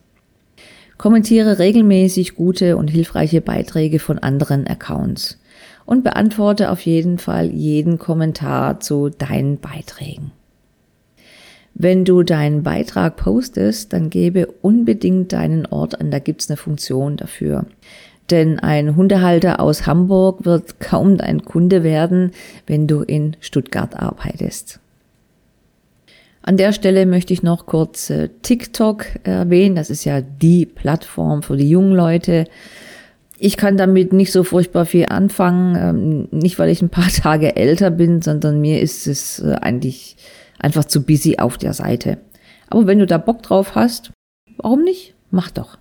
Kommentiere 0.96 1.58
regelmäßig 1.58 2.36
gute 2.36 2.76
und 2.76 2.88
hilfreiche 2.88 3.40
Beiträge 3.40 3.98
von 3.98 4.18
anderen 4.18 4.66
Accounts 4.66 5.38
und 5.84 6.04
beantworte 6.04 6.70
auf 6.70 6.80
jeden 6.80 7.18
Fall 7.18 7.50
jeden 7.50 7.98
Kommentar 7.98 8.80
zu 8.80 9.08
deinen 9.08 9.58
Beiträgen. 9.58 10.32
Wenn 11.80 12.04
du 12.04 12.24
deinen 12.24 12.64
Beitrag 12.64 13.16
postest, 13.16 13.92
dann 13.92 14.10
gebe 14.10 14.48
unbedingt 14.62 15.32
deinen 15.32 15.64
Ort 15.64 16.00
an, 16.00 16.10
da 16.10 16.18
gibt's 16.18 16.50
eine 16.50 16.56
Funktion 16.56 17.16
dafür. 17.16 17.66
Denn 18.30 18.58
ein 18.58 18.96
Hundehalter 18.96 19.60
aus 19.60 19.86
Hamburg 19.86 20.44
wird 20.44 20.80
kaum 20.80 21.16
dein 21.16 21.44
Kunde 21.44 21.84
werden, 21.84 22.32
wenn 22.66 22.88
du 22.88 23.02
in 23.02 23.36
Stuttgart 23.40 23.94
arbeitest. 23.94 24.80
An 26.42 26.56
der 26.56 26.72
Stelle 26.72 27.06
möchte 27.06 27.32
ich 27.32 27.42
noch 27.42 27.66
kurz 27.66 28.10
äh, 28.10 28.28
TikTok 28.42 29.06
erwähnen. 29.22 29.76
Das 29.76 29.88
ist 29.88 30.04
ja 30.04 30.20
die 30.20 30.66
Plattform 30.66 31.42
für 31.42 31.56
die 31.56 31.68
jungen 31.70 31.92
Leute. 31.92 32.46
Ich 33.38 33.56
kann 33.56 33.76
damit 33.76 34.12
nicht 34.12 34.32
so 34.32 34.42
furchtbar 34.42 34.84
viel 34.84 35.06
anfangen, 35.06 35.76
ähm, 35.76 36.28
nicht 36.30 36.58
weil 36.58 36.70
ich 36.70 36.82
ein 36.82 36.88
paar 36.88 37.08
Tage 37.22 37.54
älter 37.54 37.90
bin, 37.90 38.20
sondern 38.20 38.60
mir 38.60 38.80
ist 38.80 39.06
es 39.06 39.38
äh, 39.38 39.54
eigentlich 39.60 40.16
einfach 40.58 40.84
zu 40.84 41.02
busy 41.02 41.38
auf 41.38 41.58
der 41.58 41.72
Seite. 41.72 42.18
Aber 42.68 42.86
wenn 42.86 42.98
du 42.98 43.06
da 43.06 43.18
Bock 43.18 43.42
drauf 43.42 43.74
hast, 43.74 44.10
warum 44.56 44.82
nicht? 44.82 45.14
Mach 45.30 45.50
doch. 45.50 45.78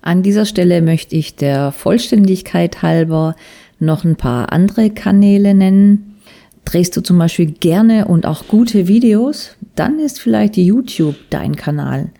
An 0.00 0.22
dieser 0.22 0.46
Stelle 0.46 0.82
möchte 0.82 1.14
ich 1.14 1.36
der 1.36 1.70
Vollständigkeit 1.70 2.82
halber 2.82 3.36
noch 3.78 4.04
ein 4.04 4.16
paar 4.16 4.52
andere 4.52 4.90
Kanäle 4.90 5.54
nennen. 5.54 6.16
Drehst 6.64 6.96
du 6.96 7.00
zum 7.00 7.18
Beispiel 7.18 7.52
gerne 7.52 8.06
und 8.06 8.26
auch 8.26 8.48
gute 8.48 8.88
Videos, 8.88 9.56
dann 9.74 9.98
ist 9.98 10.20
vielleicht 10.20 10.56
YouTube 10.56 11.16
dein 11.30 11.56
Kanal. 11.56 12.10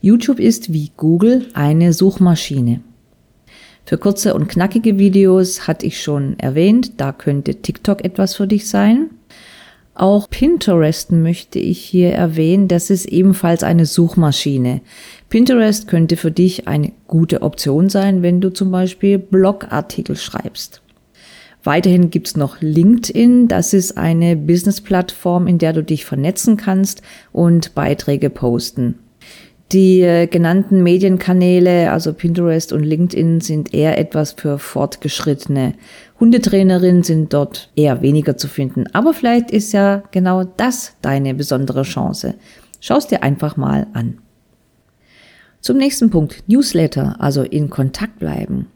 YouTube 0.00 0.40
ist 0.40 0.72
wie 0.72 0.90
Google 0.96 1.46
eine 1.54 1.92
Suchmaschine. 1.92 2.80
Für 3.84 3.98
kurze 3.98 4.34
und 4.34 4.48
knackige 4.48 4.98
Videos 4.98 5.66
hatte 5.66 5.86
ich 5.86 6.02
schon 6.02 6.38
erwähnt, 6.38 7.00
da 7.00 7.12
könnte 7.12 7.56
TikTok 7.56 8.04
etwas 8.04 8.34
für 8.36 8.46
dich 8.46 8.68
sein. 8.68 9.10
Auch 9.98 10.30
Pinterest 10.30 11.10
möchte 11.10 11.58
ich 11.58 11.80
hier 11.80 12.12
erwähnen, 12.12 12.68
das 12.68 12.88
ist 12.88 13.06
ebenfalls 13.06 13.64
eine 13.64 13.84
Suchmaschine. 13.84 14.80
Pinterest 15.28 15.88
könnte 15.88 16.16
für 16.16 16.30
dich 16.30 16.68
eine 16.68 16.92
gute 17.08 17.42
Option 17.42 17.88
sein, 17.88 18.22
wenn 18.22 18.40
du 18.40 18.50
zum 18.50 18.70
Beispiel 18.70 19.18
Blogartikel 19.18 20.14
schreibst. 20.14 20.82
Weiterhin 21.64 22.10
gibt's 22.10 22.36
noch 22.36 22.60
LinkedIn. 22.60 23.48
Das 23.48 23.74
ist 23.74 23.98
eine 23.98 24.36
Business-Plattform, 24.36 25.48
in 25.48 25.58
der 25.58 25.72
du 25.72 25.82
dich 25.82 26.04
vernetzen 26.04 26.56
kannst 26.56 27.02
und 27.32 27.74
Beiträge 27.74 28.30
posten. 28.30 29.00
Die 29.72 30.00
äh, 30.00 30.26
genannten 30.28 30.82
Medienkanäle, 30.82 31.90
also 31.90 32.14
Pinterest 32.14 32.72
und 32.72 32.84
LinkedIn, 32.84 33.40
sind 33.42 33.74
eher 33.74 33.98
etwas 33.98 34.32
für 34.32 34.58
Fortgeschrittene. 34.58 35.74
Hundetrainerinnen 36.20 37.02
sind 37.02 37.32
dort 37.32 37.70
eher 37.76 38.02
weniger 38.02 38.36
zu 38.36 38.48
finden. 38.48 38.86
Aber 38.92 39.14
vielleicht 39.14 39.50
ist 39.50 39.72
ja 39.72 40.02
genau 40.10 40.44
das 40.44 40.94
deine 41.00 41.34
besondere 41.34 41.82
Chance. 41.82 42.34
Schau 42.80 42.96
es 42.96 43.06
dir 43.06 43.22
einfach 43.22 43.56
mal 43.56 43.86
an. 43.92 44.18
Zum 45.60 45.76
nächsten 45.76 46.10
Punkt, 46.10 46.44
Newsletter, 46.46 47.16
also 47.18 47.42
in 47.42 47.70
Kontakt 47.70 48.18
bleiben. 48.18 48.66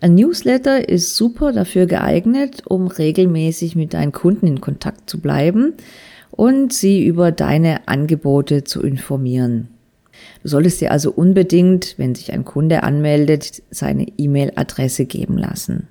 Ein 0.00 0.16
Newsletter 0.16 0.88
ist 0.88 1.16
super 1.16 1.52
dafür 1.52 1.86
geeignet, 1.86 2.62
um 2.66 2.88
regelmäßig 2.88 3.76
mit 3.76 3.94
deinen 3.94 4.12
Kunden 4.12 4.46
in 4.46 4.60
Kontakt 4.60 5.08
zu 5.08 5.20
bleiben 5.20 5.74
und 6.30 6.72
sie 6.72 7.06
über 7.06 7.32
deine 7.32 7.86
Angebote 7.88 8.64
zu 8.64 8.82
informieren. 8.82 9.68
Du 10.42 10.48
solltest 10.48 10.80
dir 10.80 10.90
also 10.90 11.10
unbedingt, 11.10 11.94
wenn 11.96 12.14
sich 12.14 12.32
ein 12.32 12.44
Kunde 12.44 12.82
anmeldet, 12.82 13.62
seine 13.70 14.06
E-Mail-Adresse 14.18 15.06
geben 15.06 15.38
lassen. 15.38 15.88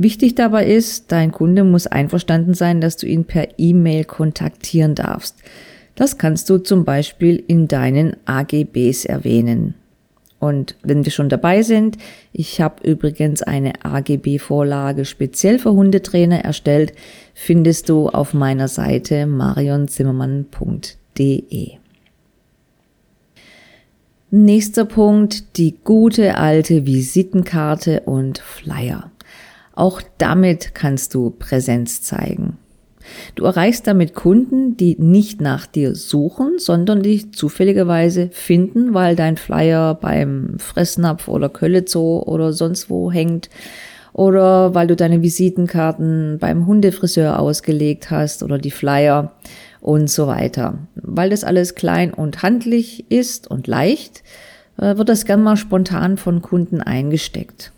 Wichtig 0.00 0.36
dabei 0.36 0.64
ist, 0.64 1.10
dein 1.10 1.32
Kunde 1.32 1.64
muss 1.64 1.88
einverstanden 1.88 2.54
sein, 2.54 2.80
dass 2.80 2.96
du 2.96 3.08
ihn 3.08 3.24
per 3.24 3.58
E-Mail 3.58 4.04
kontaktieren 4.04 4.94
darfst. 4.94 5.34
Das 5.96 6.18
kannst 6.18 6.48
du 6.48 6.58
zum 6.58 6.84
Beispiel 6.84 7.42
in 7.48 7.66
deinen 7.66 8.14
AGBs 8.24 9.06
erwähnen. 9.06 9.74
Und 10.38 10.76
wenn 10.84 11.04
wir 11.04 11.10
schon 11.10 11.28
dabei 11.28 11.62
sind, 11.62 11.98
ich 12.32 12.60
habe 12.60 12.88
übrigens 12.88 13.42
eine 13.42 13.84
AGB-Vorlage 13.84 15.04
speziell 15.04 15.58
für 15.58 15.72
Hundetrainer 15.72 16.44
erstellt, 16.44 16.92
findest 17.34 17.88
du 17.88 18.08
auf 18.08 18.34
meiner 18.34 18.68
Seite 18.68 19.26
marionzimmermann.de. 19.26 21.70
Nächster 24.30 24.84
Punkt, 24.84 25.56
die 25.56 25.74
gute 25.82 26.36
alte 26.36 26.86
Visitenkarte 26.86 28.02
und 28.02 28.38
Flyer. 28.38 29.10
Auch 29.78 30.02
damit 30.18 30.74
kannst 30.74 31.14
du 31.14 31.30
Präsenz 31.30 32.02
zeigen. 32.02 32.58
Du 33.36 33.44
erreichst 33.44 33.86
damit 33.86 34.12
Kunden, 34.12 34.76
die 34.76 34.96
nicht 34.98 35.40
nach 35.40 35.66
dir 35.66 35.94
suchen, 35.94 36.58
sondern 36.58 37.04
dich 37.04 37.32
zufälligerweise 37.32 38.28
finden, 38.32 38.92
weil 38.92 39.14
dein 39.14 39.36
Flyer 39.36 39.94
beim 39.94 40.56
Fressnapf 40.58 41.28
oder 41.28 41.48
Köllezoo 41.48 42.24
oder 42.24 42.52
sonst 42.52 42.90
wo 42.90 43.12
hängt 43.12 43.50
oder 44.12 44.74
weil 44.74 44.88
du 44.88 44.96
deine 44.96 45.22
Visitenkarten 45.22 46.38
beim 46.40 46.66
Hundefriseur 46.66 47.38
ausgelegt 47.38 48.10
hast 48.10 48.42
oder 48.42 48.58
die 48.58 48.72
Flyer 48.72 49.30
und 49.80 50.10
so 50.10 50.26
weiter. 50.26 50.78
Weil 50.96 51.30
das 51.30 51.44
alles 51.44 51.76
klein 51.76 52.12
und 52.12 52.42
handlich 52.42 53.08
ist 53.12 53.48
und 53.48 53.68
leicht, 53.68 54.24
äh, 54.76 54.96
wird 54.96 55.08
das 55.08 55.24
gern 55.24 55.44
mal 55.44 55.56
spontan 55.56 56.16
von 56.16 56.42
Kunden 56.42 56.80
eingesteckt. 56.80 57.70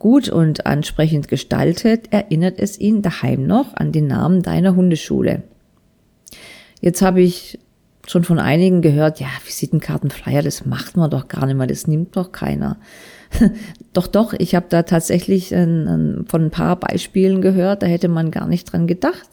Gut 0.00 0.30
und 0.30 0.64
ansprechend 0.64 1.28
gestaltet 1.28 2.10
erinnert 2.10 2.58
es 2.58 2.80
ihn 2.80 3.02
daheim 3.02 3.46
noch 3.46 3.76
an 3.76 3.92
den 3.92 4.06
Namen 4.06 4.42
deiner 4.42 4.74
Hundeschule. 4.74 5.42
Jetzt 6.80 7.02
habe 7.02 7.20
ich 7.20 7.58
schon 8.06 8.24
von 8.24 8.38
einigen 8.38 8.80
gehört, 8.80 9.20
ja, 9.20 9.26
Visitenkartenflyer, 9.44 10.40
das 10.40 10.64
macht 10.64 10.96
man 10.96 11.10
doch 11.10 11.28
gar 11.28 11.44
nicht 11.44 11.56
mehr, 11.56 11.66
das 11.66 11.86
nimmt 11.86 12.16
doch 12.16 12.32
keiner. 12.32 12.78
doch, 13.92 14.06
doch, 14.06 14.32
ich 14.32 14.54
habe 14.54 14.64
da 14.70 14.84
tatsächlich 14.84 15.50
von 15.50 16.26
ein 16.32 16.50
paar 16.50 16.76
Beispielen 16.76 17.42
gehört, 17.42 17.82
da 17.82 17.86
hätte 17.86 18.08
man 18.08 18.30
gar 18.30 18.48
nicht 18.48 18.72
dran 18.72 18.86
gedacht. 18.86 19.28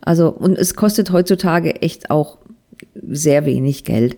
Also, 0.00 0.30
und 0.30 0.58
es 0.58 0.74
kostet 0.74 1.12
heutzutage 1.12 1.80
echt 1.80 2.10
auch 2.10 2.38
sehr 3.08 3.46
wenig 3.46 3.84
Geld. 3.84 4.16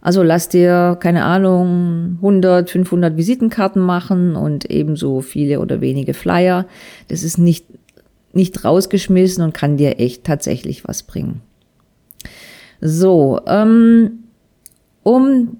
Also 0.00 0.22
lass 0.22 0.48
dir, 0.48 0.96
keine 1.00 1.24
Ahnung, 1.24 2.16
100, 2.16 2.70
500 2.70 3.16
Visitenkarten 3.16 3.82
machen 3.82 4.36
und 4.36 4.70
ebenso 4.70 5.20
viele 5.20 5.60
oder 5.60 5.80
wenige 5.80 6.14
Flyer. 6.14 6.66
Das 7.08 7.22
ist 7.22 7.38
nicht, 7.38 7.66
nicht 8.32 8.64
rausgeschmissen 8.64 9.42
und 9.42 9.54
kann 9.54 9.76
dir 9.76 9.98
echt 9.98 10.24
tatsächlich 10.24 10.86
was 10.86 11.02
bringen. 11.02 11.42
So, 12.80 13.40
ähm, 13.46 14.24
um 15.02 15.58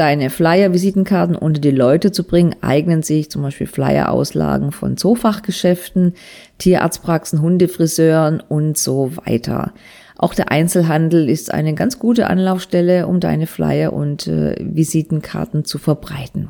deine 0.00 0.30
Flyer, 0.30 0.72
Visitenkarten 0.72 1.36
unter 1.36 1.60
die 1.60 1.70
Leute 1.70 2.10
zu 2.10 2.24
bringen, 2.24 2.56
eignen 2.62 3.02
sich 3.02 3.30
zum 3.30 3.42
Beispiel 3.42 3.66
Flyer-Auslagen 3.66 4.72
von 4.72 4.96
Zoofachgeschäften, 4.96 6.14
Tierarztpraxen, 6.56 7.42
Hundefriseuren 7.42 8.40
und 8.40 8.78
so 8.78 9.14
weiter. 9.18 9.74
Auch 10.16 10.34
der 10.34 10.50
Einzelhandel 10.50 11.28
ist 11.28 11.52
eine 11.52 11.74
ganz 11.74 11.98
gute 11.98 12.28
Anlaufstelle, 12.28 13.06
um 13.06 13.20
deine 13.20 13.46
Flyer 13.46 13.92
und 13.92 14.26
äh, 14.26 14.56
Visitenkarten 14.58 15.66
zu 15.66 15.76
verbreiten. 15.76 16.48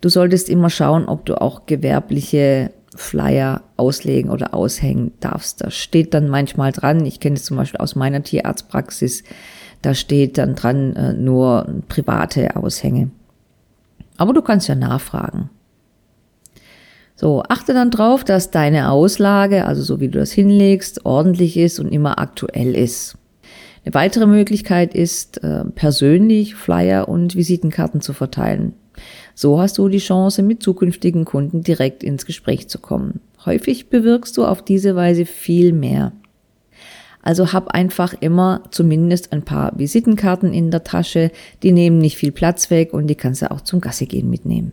Du 0.00 0.08
solltest 0.08 0.48
immer 0.48 0.70
schauen, 0.70 1.06
ob 1.06 1.26
du 1.26 1.40
auch 1.40 1.66
gewerbliche 1.66 2.70
Flyer 2.94 3.62
auslegen 3.76 4.30
oder 4.30 4.54
aushängen 4.54 5.12
darfst. 5.18 5.60
Da 5.60 5.72
steht 5.72 6.14
dann 6.14 6.28
manchmal 6.28 6.70
dran, 6.70 7.04
ich 7.04 7.18
kenne 7.18 7.34
es 7.34 7.44
zum 7.44 7.56
Beispiel 7.56 7.80
aus 7.80 7.96
meiner 7.96 8.22
Tierarztpraxis, 8.22 9.24
da 9.82 9.94
steht 9.94 10.38
dann 10.38 10.54
dran 10.54 10.96
äh, 10.96 11.12
nur 11.12 11.66
private 11.88 12.56
Aushänge. 12.56 13.10
Aber 14.16 14.32
du 14.32 14.42
kannst 14.42 14.68
ja 14.68 14.74
nachfragen. 14.74 15.50
So, 17.16 17.42
achte 17.48 17.74
dann 17.74 17.90
drauf, 17.90 18.24
dass 18.24 18.50
deine 18.50 18.90
Auslage, 18.90 19.64
also 19.66 19.82
so 19.82 20.00
wie 20.00 20.08
du 20.08 20.18
das 20.18 20.32
hinlegst, 20.32 21.04
ordentlich 21.04 21.56
ist 21.56 21.78
und 21.78 21.92
immer 21.92 22.18
aktuell 22.18 22.74
ist. 22.74 23.16
Eine 23.84 23.94
weitere 23.94 24.26
Möglichkeit 24.26 24.94
ist, 24.94 25.42
äh, 25.42 25.64
persönlich 25.64 26.54
Flyer 26.54 27.08
und 27.08 27.34
Visitenkarten 27.34 28.00
zu 28.00 28.12
verteilen. 28.12 28.74
So 29.34 29.60
hast 29.60 29.78
du 29.78 29.88
die 29.88 29.98
Chance, 29.98 30.42
mit 30.42 30.62
zukünftigen 30.62 31.24
Kunden 31.24 31.62
direkt 31.62 32.02
ins 32.02 32.26
Gespräch 32.26 32.68
zu 32.68 32.78
kommen. 32.78 33.20
Häufig 33.44 33.88
bewirkst 33.88 34.36
du 34.36 34.44
auf 34.44 34.62
diese 34.62 34.94
Weise 34.94 35.24
viel 35.24 35.72
mehr. 35.72 36.12
Also 37.22 37.52
hab 37.52 37.68
einfach 37.68 38.14
immer 38.20 38.62
zumindest 38.70 39.32
ein 39.32 39.42
paar 39.42 39.72
Visitenkarten 39.78 40.52
in 40.52 40.70
der 40.70 40.84
Tasche. 40.84 41.30
Die 41.62 41.72
nehmen 41.72 41.98
nicht 41.98 42.16
viel 42.16 42.32
Platz 42.32 42.68
weg 42.70 42.92
und 42.92 43.06
die 43.06 43.14
kannst 43.14 43.42
du 43.42 43.50
auch 43.50 43.60
zum 43.60 43.80
Gasse 43.80 44.06
gehen 44.06 44.28
mitnehmen. 44.28 44.72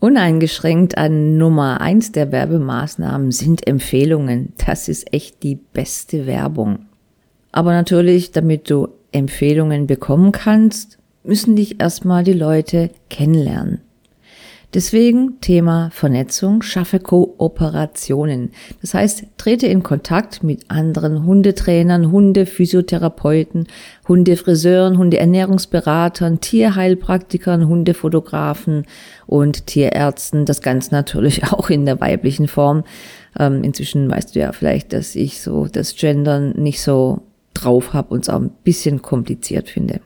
Uneingeschränkt 0.00 0.98
an 0.98 1.36
Nummer 1.36 1.80
eins 1.80 2.10
der 2.10 2.32
Werbemaßnahmen 2.32 3.30
sind 3.30 3.68
Empfehlungen. 3.68 4.52
Das 4.66 4.88
ist 4.88 5.12
echt 5.12 5.44
die 5.44 5.54
beste 5.54 6.26
Werbung. 6.26 6.86
Aber 7.52 7.72
natürlich, 7.72 8.32
damit 8.32 8.68
du 8.68 8.88
Empfehlungen 9.12 9.86
bekommen 9.86 10.32
kannst, 10.32 10.98
müssen 11.22 11.54
dich 11.54 11.80
erstmal 11.80 12.24
die 12.24 12.32
Leute 12.32 12.90
kennenlernen. 13.10 13.82
Deswegen 14.74 15.38
Thema 15.42 15.90
Vernetzung, 15.92 16.62
schaffe 16.62 16.98
Kooperationen. 16.98 18.52
Das 18.80 18.94
heißt, 18.94 19.24
trete 19.36 19.66
in 19.66 19.82
Kontakt 19.82 20.42
mit 20.42 20.70
anderen 20.70 21.26
Hundetrainern, 21.26 22.10
Hundephysiotherapeuten, 22.10 23.66
Hundefriseuren, 24.08 24.96
Hundeernährungsberatern, 24.96 26.40
Tierheilpraktikern, 26.40 27.68
Hundefotografen 27.68 28.86
und 29.26 29.66
Tierärzten. 29.66 30.46
Das 30.46 30.62
Ganze 30.62 30.94
natürlich 30.94 31.44
auch 31.52 31.68
in 31.68 31.84
der 31.84 32.00
weiblichen 32.00 32.48
Form. 32.48 32.84
Ähm, 33.38 33.62
inzwischen 33.64 34.10
weißt 34.10 34.34
du 34.34 34.40
ja 34.40 34.52
vielleicht, 34.52 34.94
dass 34.94 35.14
ich 35.16 35.42
so 35.42 35.66
das 35.66 35.94
Gendern 35.96 36.52
nicht 36.52 36.80
so 36.80 37.20
drauf 37.52 37.92
habe 37.92 38.14
und 38.14 38.22
es 38.22 38.30
auch 38.30 38.40
ein 38.40 38.52
bisschen 38.64 39.02
kompliziert 39.02 39.68
finde. 39.68 40.00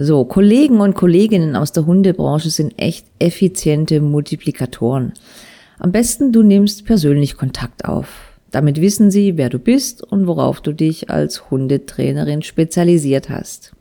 So, 0.00 0.24
Kollegen 0.24 0.80
und 0.80 0.94
Kolleginnen 0.94 1.56
aus 1.56 1.72
der 1.72 1.84
Hundebranche 1.84 2.50
sind 2.50 2.72
echt 2.76 3.08
effiziente 3.18 4.00
Multiplikatoren. 4.00 5.12
Am 5.80 5.90
besten 5.90 6.30
du 6.30 6.44
nimmst 6.44 6.84
persönlich 6.84 7.36
Kontakt 7.36 7.84
auf. 7.84 8.38
Damit 8.52 8.80
wissen 8.80 9.10
sie, 9.10 9.36
wer 9.36 9.48
du 9.48 9.58
bist 9.58 10.04
und 10.04 10.28
worauf 10.28 10.60
du 10.60 10.72
dich 10.72 11.10
als 11.10 11.50
Hundetrainerin 11.50 12.42
spezialisiert 12.42 13.28
hast. 13.28 13.72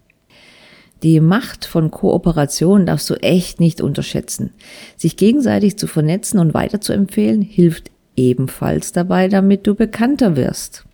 Die 1.04 1.20
Macht 1.20 1.66
von 1.66 1.92
Kooperation 1.92 2.88
darfst 2.88 3.08
du 3.12 3.14
echt 3.22 3.60
nicht 3.60 3.80
unterschätzen. 3.80 4.54
Sich 4.96 5.18
gegenseitig 5.18 5.78
zu 5.78 5.86
vernetzen 5.86 6.40
und 6.40 6.56
weiterzuempfehlen 6.56 7.44
hilft 7.44 7.92
ebenfalls 8.16 8.92
dabei, 8.92 9.28
damit 9.28 9.68
du 9.68 9.76
bekannter 9.76 10.36
wirst. 10.36 10.87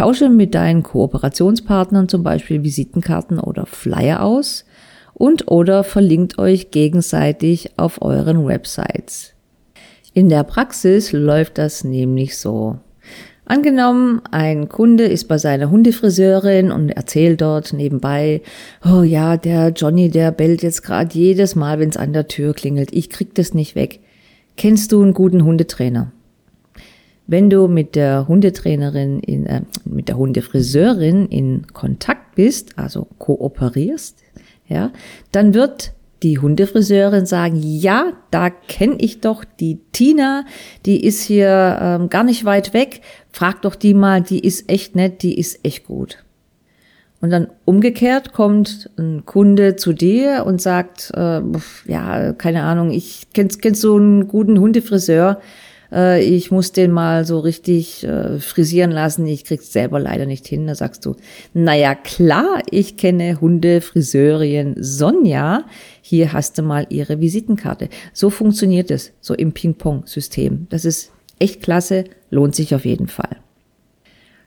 Tausche 0.00 0.30
mit 0.30 0.54
deinen 0.54 0.82
Kooperationspartnern 0.82 2.08
zum 2.08 2.22
Beispiel 2.22 2.62
Visitenkarten 2.62 3.38
oder 3.38 3.66
Flyer 3.66 4.22
aus 4.22 4.64
und 5.12 5.50
oder 5.50 5.84
verlinkt 5.84 6.38
euch 6.38 6.70
gegenseitig 6.70 7.72
auf 7.76 8.00
euren 8.00 8.46
Websites. 8.46 9.34
In 10.14 10.30
der 10.30 10.44
Praxis 10.44 11.12
läuft 11.12 11.58
das 11.58 11.84
nämlich 11.84 12.38
so. 12.38 12.78
Angenommen, 13.44 14.22
ein 14.30 14.70
Kunde 14.70 15.04
ist 15.04 15.28
bei 15.28 15.36
seiner 15.36 15.70
Hundefriseurin 15.70 16.72
und 16.72 16.88
erzählt 16.88 17.42
dort 17.42 17.74
nebenbei, 17.74 18.40
oh 18.82 19.02
ja, 19.02 19.36
der 19.36 19.68
Johnny, 19.76 20.08
der 20.08 20.32
bellt 20.32 20.62
jetzt 20.62 20.82
gerade 20.82 21.10
jedes 21.12 21.56
Mal, 21.56 21.78
wenn 21.78 21.90
es 21.90 21.98
an 21.98 22.14
der 22.14 22.26
Tür 22.26 22.54
klingelt. 22.54 22.88
Ich 22.94 23.10
krieg 23.10 23.34
das 23.34 23.52
nicht 23.52 23.74
weg. 23.74 24.00
Kennst 24.56 24.92
du 24.92 25.02
einen 25.02 25.12
guten 25.12 25.44
Hundetrainer? 25.44 26.10
Wenn 27.30 27.48
du 27.48 27.68
mit 27.68 27.94
der 27.94 28.26
Hundetrainerin 28.26 29.20
in, 29.20 29.46
äh, 29.46 29.60
mit 29.84 30.08
der 30.08 30.16
Hundefriseurin 30.16 31.26
in 31.26 31.64
Kontakt 31.72 32.34
bist, 32.34 32.76
also 32.76 33.06
kooperierst, 33.18 34.18
ja, 34.66 34.90
dann 35.30 35.54
wird 35.54 35.92
die 36.24 36.40
Hundefriseurin 36.40 37.26
sagen, 37.26 37.60
ja, 37.62 38.14
da 38.32 38.50
kenne 38.50 38.96
ich 38.98 39.20
doch 39.20 39.44
die 39.44 39.78
Tina, 39.92 40.44
die 40.86 41.04
ist 41.04 41.22
hier 41.22 41.78
ähm, 41.80 42.08
gar 42.08 42.24
nicht 42.24 42.44
weit 42.44 42.74
weg, 42.74 43.00
frag 43.30 43.62
doch 43.62 43.76
die 43.76 43.94
mal, 43.94 44.22
die 44.22 44.40
ist 44.40 44.68
echt 44.68 44.96
nett, 44.96 45.22
die 45.22 45.38
ist 45.38 45.64
echt 45.64 45.86
gut. 45.86 46.24
Und 47.20 47.30
dann 47.30 47.46
umgekehrt 47.64 48.32
kommt 48.32 48.90
ein 48.98 49.24
Kunde 49.24 49.76
zu 49.76 49.92
dir 49.92 50.42
und 50.46 50.60
sagt, 50.60 51.12
äh, 51.14 51.42
ja, 51.86 52.32
keine 52.32 52.64
Ahnung, 52.64 52.90
ich 52.90 53.28
kennst, 53.32 53.62
kennst 53.62 53.82
so 53.82 53.94
einen 53.94 54.26
guten 54.26 54.58
Hundefriseur, 54.58 55.40
äh, 55.92 56.22
ich 56.22 56.50
muss 56.50 56.72
den 56.72 56.90
mal 56.90 57.24
so 57.24 57.38
richtig 57.38 58.04
äh, 58.04 58.38
frisieren 58.38 58.90
lassen, 58.90 59.26
ich 59.26 59.44
krieg's 59.44 59.72
selber 59.72 60.00
leider 60.00 60.26
nicht 60.26 60.46
hin. 60.46 60.66
Da 60.66 60.74
sagst 60.74 61.04
du, 61.06 61.16
naja 61.52 61.94
klar, 61.94 62.62
ich 62.70 62.96
kenne 62.96 63.40
Hundefriseurin 63.40 64.76
Sonja, 64.78 65.64
hier 66.00 66.32
hast 66.32 66.58
du 66.58 66.62
mal 66.62 66.86
ihre 66.90 67.20
Visitenkarte. 67.20 67.88
So 68.12 68.30
funktioniert 68.30 68.90
es, 68.90 69.12
so 69.20 69.34
im 69.34 69.52
Ping-Pong-System. 69.52 70.66
Das 70.70 70.84
ist 70.84 71.12
echt 71.38 71.62
klasse, 71.62 72.04
lohnt 72.30 72.54
sich 72.54 72.74
auf 72.74 72.84
jeden 72.84 73.08
Fall. 73.08 73.36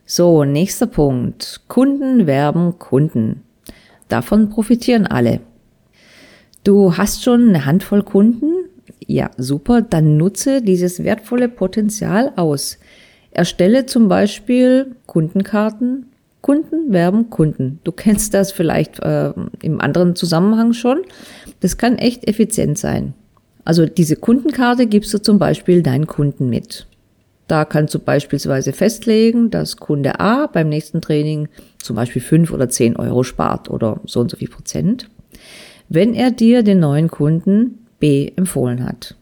So, 0.06 0.44
nächster 0.44 0.86
Punkt. 0.86 1.62
Kunden 1.70 2.28
werben 2.28 2.78
Kunden. 2.78 3.44
Davon 4.10 4.50
profitieren 4.50 5.08
alle. 5.08 5.40
Du 6.64 6.98
hast 6.98 7.24
schon 7.24 7.50
eine 7.50 7.66
Handvoll 7.66 8.04
Kunden, 8.04 8.63
ja, 9.08 9.32
super. 9.38 9.82
Dann 9.82 10.18
nutze 10.18 10.62
dieses 10.62 11.04
wertvolle 11.04 11.50
Potenzial 11.50 12.34
aus. 12.36 12.78
Erstelle 13.32 13.86
zum 13.86 14.08
Beispiel 14.08 14.96
Kundenkarten. 15.06 16.08
Kunden 16.42 16.92
werben 16.92 17.30
Kunden. 17.30 17.80
Du 17.84 17.92
kennst 17.94 18.34
das 18.34 18.52
vielleicht 18.52 19.00
äh, 19.00 19.32
im 19.62 19.80
anderen 19.80 20.16
Zusammenhang 20.16 20.74
schon. 20.74 21.04
Das 21.62 21.78
kann 21.78 21.98
echt 21.98 22.28
effizient 22.28 22.78
sein. 22.78 23.14
Also 23.64 23.86
diese 23.86 24.18
Kundenkarte 24.18 24.88
gibst 24.88 25.14
du 25.14 25.22
zum 25.22 25.40
Beispiel 25.40 25.82
deinen 25.82 26.06
Kunden 26.06 26.50
mit. 26.50 26.86
Da 27.48 27.66
kannst 27.66 27.94
du 27.94 28.00
beispielsweise 28.00 28.74
festlegen, 28.74 29.50
dass 29.50 29.78
Kunde 29.78 30.20
A 30.20 30.48
beim 30.48 30.70
nächsten 30.70 31.02
Training 31.02 31.50
zum 31.78 31.96
Beispiel 31.96 32.22
fünf 32.22 32.52
oder 32.52 32.70
zehn 32.70 32.96
Euro 32.98 33.24
spart 33.24 33.70
oder 33.70 34.00
so 34.06 34.22
und 34.22 34.32
so 34.32 34.38
viel 34.38 34.50
Prozent, 34.50 35.10
wenn 35.90 36.14
er 36.14 36.32
dir 36.32 36.64
den 36.64 36.80
neuen 36.80 37.10
Kunden 37.10 37.83
B 38.04 38.34
empfohlen 38.36 38.84
hat. 38.84 39.16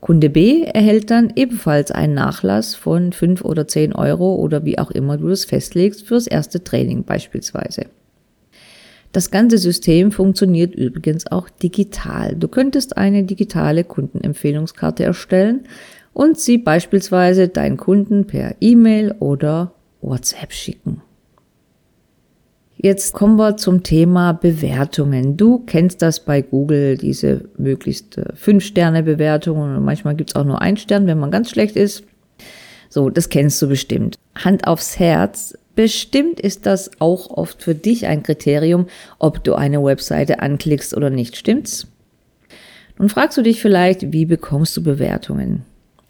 Kunde 0.00 0.30
B 0.30 0.64
erhält 0.64 1.12
dann 1.12 1.32
ebenfalls 1.36 1.92
einen 1.92 2.14
Nachlass 2.14 2.74
von 2.74 3.12
5 3.12 3.44
oder 3.44 3.68
10 3.68 3.92
Euro 3.92 4.34
oder 4.34 4.64
wie 4.64 4.80
auch 4.80 4.90
immer 4.90 5.16
du 5.16 5.28
es 5.28 5.44
festlegst 5.44 6.04
fürs 6.04 6.26
erste 6.26 6.64
Training 6.64 7.04
beispielsweise. 7.04 7.86
Das 9.12 9.30
ganze 9.30 9.58
System 9.58 10.10
funktioniert 10.10 10.74
übrigens 10.74 11.30
auch 11.30 11.48
digital. 11.48 12.34
Du 12.34 12.48
könntest 12.48 12.96
eine 12.96 13.22
digitale 13.22 13.84
Kundenempfehlungskarte 13.84 15.04
erstellen 15.04 15.68
und 16.12 16.40
sie 16.40 16.58
beispielsweise 16.58 17.46
deinen 17.46 17.76
Kunden 17.76 18.26
per 18.26 18.56
E-Mail 18.60 19.14
oder 19.20 19.72
WhatsApp 20.00 20.52
schicken. 20.52 21.00
Jetzt 22.86 23.14
kommen 23.14 23.36
wir 23.36 23.56
zum 23.56 23.82
Thema 23.82 24.30
Bewertungen. 24.30 25.36
Du 25.36 25.58
kennst 25.58 26.02
das 26.02 26.20
bei 26.20 26.40
Google, 26.40 26.96
diese 26.96 27.48
möglichst 27.58 28.16
äh, 28.16 28.26
fünf 28.36 28.64
Sterne 28.64 29.02
Bewertungen 29.02 29.76
und 29.76 29.84
manchmal 29.84 30.14
gibt's 30.14 30.36
auch 30.36 30.44
nur 30.44 30.62
ein 30.62 30.76
Stern, 30.76 31.08
wenn 31.08 31.18
man 31.18 31.32
ganz 31.32 31.50
schlecht 31.50 31.74
ist. 31.74 32.04
So, 32.88 33.10
das 33.10 33.28
kennst 33.28 33.60
du 33.60 33.66
bestimmt. 33.66 34.20
Hand 34.36 34.68
aufs 34.68 35.00
Herz. 35.00 35.58
Bestimmt 35.74 36.38
ist 36.38 36.64
das 36.64 36.92
auch 37.00 37.28
oft 37.30 37.60
für 37.60 37.74
dich 37.74 38.06
ein 38.06 38.22
Kriterium, 38.22 38.86
ob 39.18 39.42
du 39.42 39.56
eine 39.56 39.82
Webseite 39.82 40.38
anklickst 40.38 40.96
oder 40.96 41.10
nicht. 41.10 41.36
Stimmt's? 41.36 41.88
Nun 42.98 43.08
fragst 43.08 43.36
du 43.36 43.42
dich 43.42 43.60
vielleicht, 43.60 44.12
wie 44.12 44.26
bekommst 44.26 44.76
du 44.76 44.84
Bewertungen? 44.84 45.64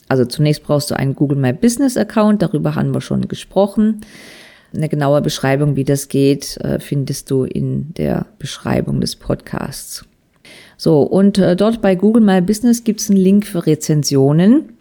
Also 0.09 0.27
zunächst 0.27 0.63
brauchst 0.63 0.91
du 0.91 0.95
einen 0.95 1.17
Google 1.17 1.39
My 1.39 1.55
Business 1.55 1.97
Account, 1.97 2.43
darüber 2.43 2.75
haben 2.75 2.93
wir 2.93 3.01
schon 3.01 3.29
gesprochen. 3.29 4.03
Eine 4.77 4.89
genaue 4.89 5.23
Beschreibung, 5.23 5.77
wie 5.77 5.85
das 5.85 6.09
geht, 6.09 6.59
äh, 6.59 6.79
findest 6.79 7.31
du 7.31 7.45
in 7.45 7.95
der 7.95 8.27
Beschreibung 8.39 9.01
des 9.01 9.17
Podcasts. 9.17 10.05
So, 10.77 11.03
und 11.03 11.39
äh, 11.39 11.57
dort 11.57 11.81
bei 11.81 11.95
Google 11.95 12.23
My 12.23 12.41
Business 12.41 12.85
gibt 12.85 13.01
es 13.01 13.11
einen 13.11 13.19
Link 13.19 13.47
für 13.47 13.67
Rezensionen 13.67 14.75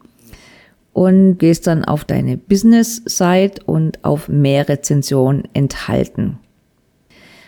und 0.92 1.38
gehst 1.38 1.68
dann 1.68 1.86
auf 1.86 2.04
deine 2.04 2.38
Business-Site 2.38 3.62
und 3.66 4.04
auf 4.04 4.28
mehr 4.28 4.68
Rezensionen 4.68 5.44
enthalten. 5.54 6.40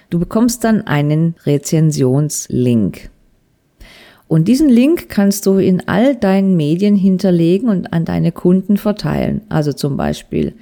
Du 0.10 0.20
bekommst 0.20 0.64
dann 0.64 0.88
einen 0.88 1.36
Rezensionslink. 1.46 3.10
Und 4.30 4.48
diesen 4.48 4.70
Link 4.70 5.08
kannst 5.10 5.46
du 5.46 5.58
in 5.58 5.88
all 5.88 6.16
deinen 6.16 6.58
Medien 6.58 6.96
hinterlegen 6.96 7.70
und 7.70 7.94
an 7.94 8.06
deine 8.06 8.32
Kunden 8.32 8.78
verteilen. 8.78 9.42
Also 9.50 9.72
zum 9.74 9.96
Beispiel 9.96 10.54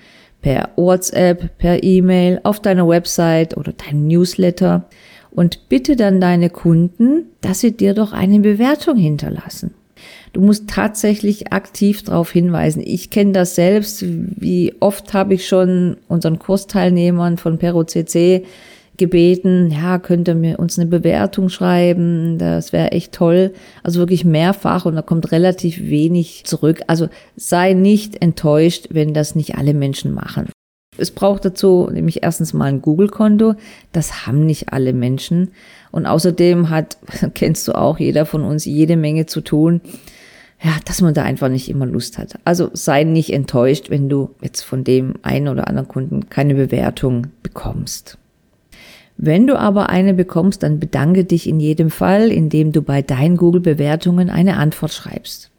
per 0.45 0.69
WhatsApp, 0.75 1.57
per 1.57 1.83
E-Mail, 1.83 2.39
auf 2.43 2.59
deiner 2.59 2.87
Website 2.87 3.57
oder 3.57 3.73
deinem 3.73 4.05
Newsletter 4.05 4.87
und 5.31 5.69
bitte 5.69 5.95
dann 5.95 6.21
deine 6.21 6.51
Kunden, 6.51 7.31
dass 7.41 7.61
sie 7.61 7.75
dir 7.75 7.95
doch 7.95 8.13
eine 8.13 8.39
Bewertung 8.39 8.95
hinterlassen. 8.95 9.73
Du 10.33 10.41
musst 10.41 10.69
tatsächlich 10.69 11.51
aktiv 11.51 12.03
darauf 12.03 12.31
hinweisen. 12.31 12.83
Ich 12.85 13.09
kenne 13.09 13.31
das 13.31 13.55
selbst. 13.55 14.05
Wie 14.05 14.75
oft 14.81 15.15
habe 15.15 15.33
ich 15.33 15.47
schon 15.47 15.97
unseren 16.07 16.37
Kursteilnehmern 16.37 17.39
von 17.39 17.57
PeroCC 17.57 18.45
gebeten, 18.97 19.71
ja, 19.71 19.99
könnt 19.99 20.27
ihr 20.27 20.35
mir 20.35 20.59
uns 20.59 20.79
eine 20.79 20.89
Bewertung 20.89 21.49
schreiben, 21.49 22.37
das 22.37 22.73
wäre 22.73 22.91
echt 22.91 23.13
toll. 23.13 23.53
Also 23.83 23.99
wirklich 23.99 24.25
mehrfach 24.25 24.85
und 24.85 24.95
da 24.95 25.01
kommt 25.01 25.31
relativ 25.31 25.81
wenig 25.81 26.43
zurück. 26.45 26.81
Also 26.87 27.09
sei 27.35 27.73
nicht 27.73 28.21
enttäuscht, 28.21 28.87
wenn 28.91 29.13
das 29.13 29.35
nicht 29.35 29.57
alle 29.57 29.73
Menschen 29.73 30.13
machen. 30.13 30.49
Es 30.97 31.11
braucht 31.11 31.45
dazu 31.45 31.89
nämlich 31.91 32.23
erstens 32.23 32.53
mal 32.53 32.65
ein 32.65 32.81
Google-Konto. 32.81 33.55
Das 33.91 34.25
haben 34.25 34.45
nicht 34.45 34.71
alle 34.71 34.93
Menschen. 34.93 35.51
Und 35.91 36.05
außerdem 36.05 36.69
hat, 36.69 36.97
kennst 37.33 37.67
du 37.67 37.73
auch, 37.73 37.99
jeder 37.99 38.25
von 38.25 38.43
uns 38.43 38.65
jede 38.65 38.95
Menge 38.95 39.25
zu 39.25 39.41
tun. 39.41 39.81
Ja, 40.63 40.71
dass 40.85 41.01
man 41.01 41.13
da 41.13 41.23
einfach 41.23 41.49
nicht 41.49 41.69
immer 41.69 41.85
Lust 41.85 42.17
hat. 42.17 42.39
Also 42.45 42.69
sei 42.73 43.03
nicht 43.03 43.33
enttäuscht, 43.33 43.89
wenn 43.89 44.07
du 44.07 44.31
jetzt 44.41 44.61
von 44.61 44.83
dem 44.83 45.15
einen 45.21 45.49
oder 45.49 45.67
anderen 45.67 45.87
Kunden 45.87 46.29
keine 46.29 46.55
Bewertung 46.55 47.27
bekommst. 47.43 48.17
Wenn 49.17 49.47
du 49.47 49.57
aber 49.57 49.89
eine 49.89 50.13
bekommst, 50.13 50.63
dann 50.63 50.79
bedanke 50.79 51.23
dich 51.23 51.47
in 51.47 51.59
jedem 51.59 51.89
Fall, 51.89 52.31
indem 52.31 52.71
du 52.71 52.81
bei 52.81 53.01
deinen 53.01 53.37
Google-Bewertungen 53.37 54.29
eine 54.29 54.57
Antwort 54.57 54.91
schreibst. 54.91 55.51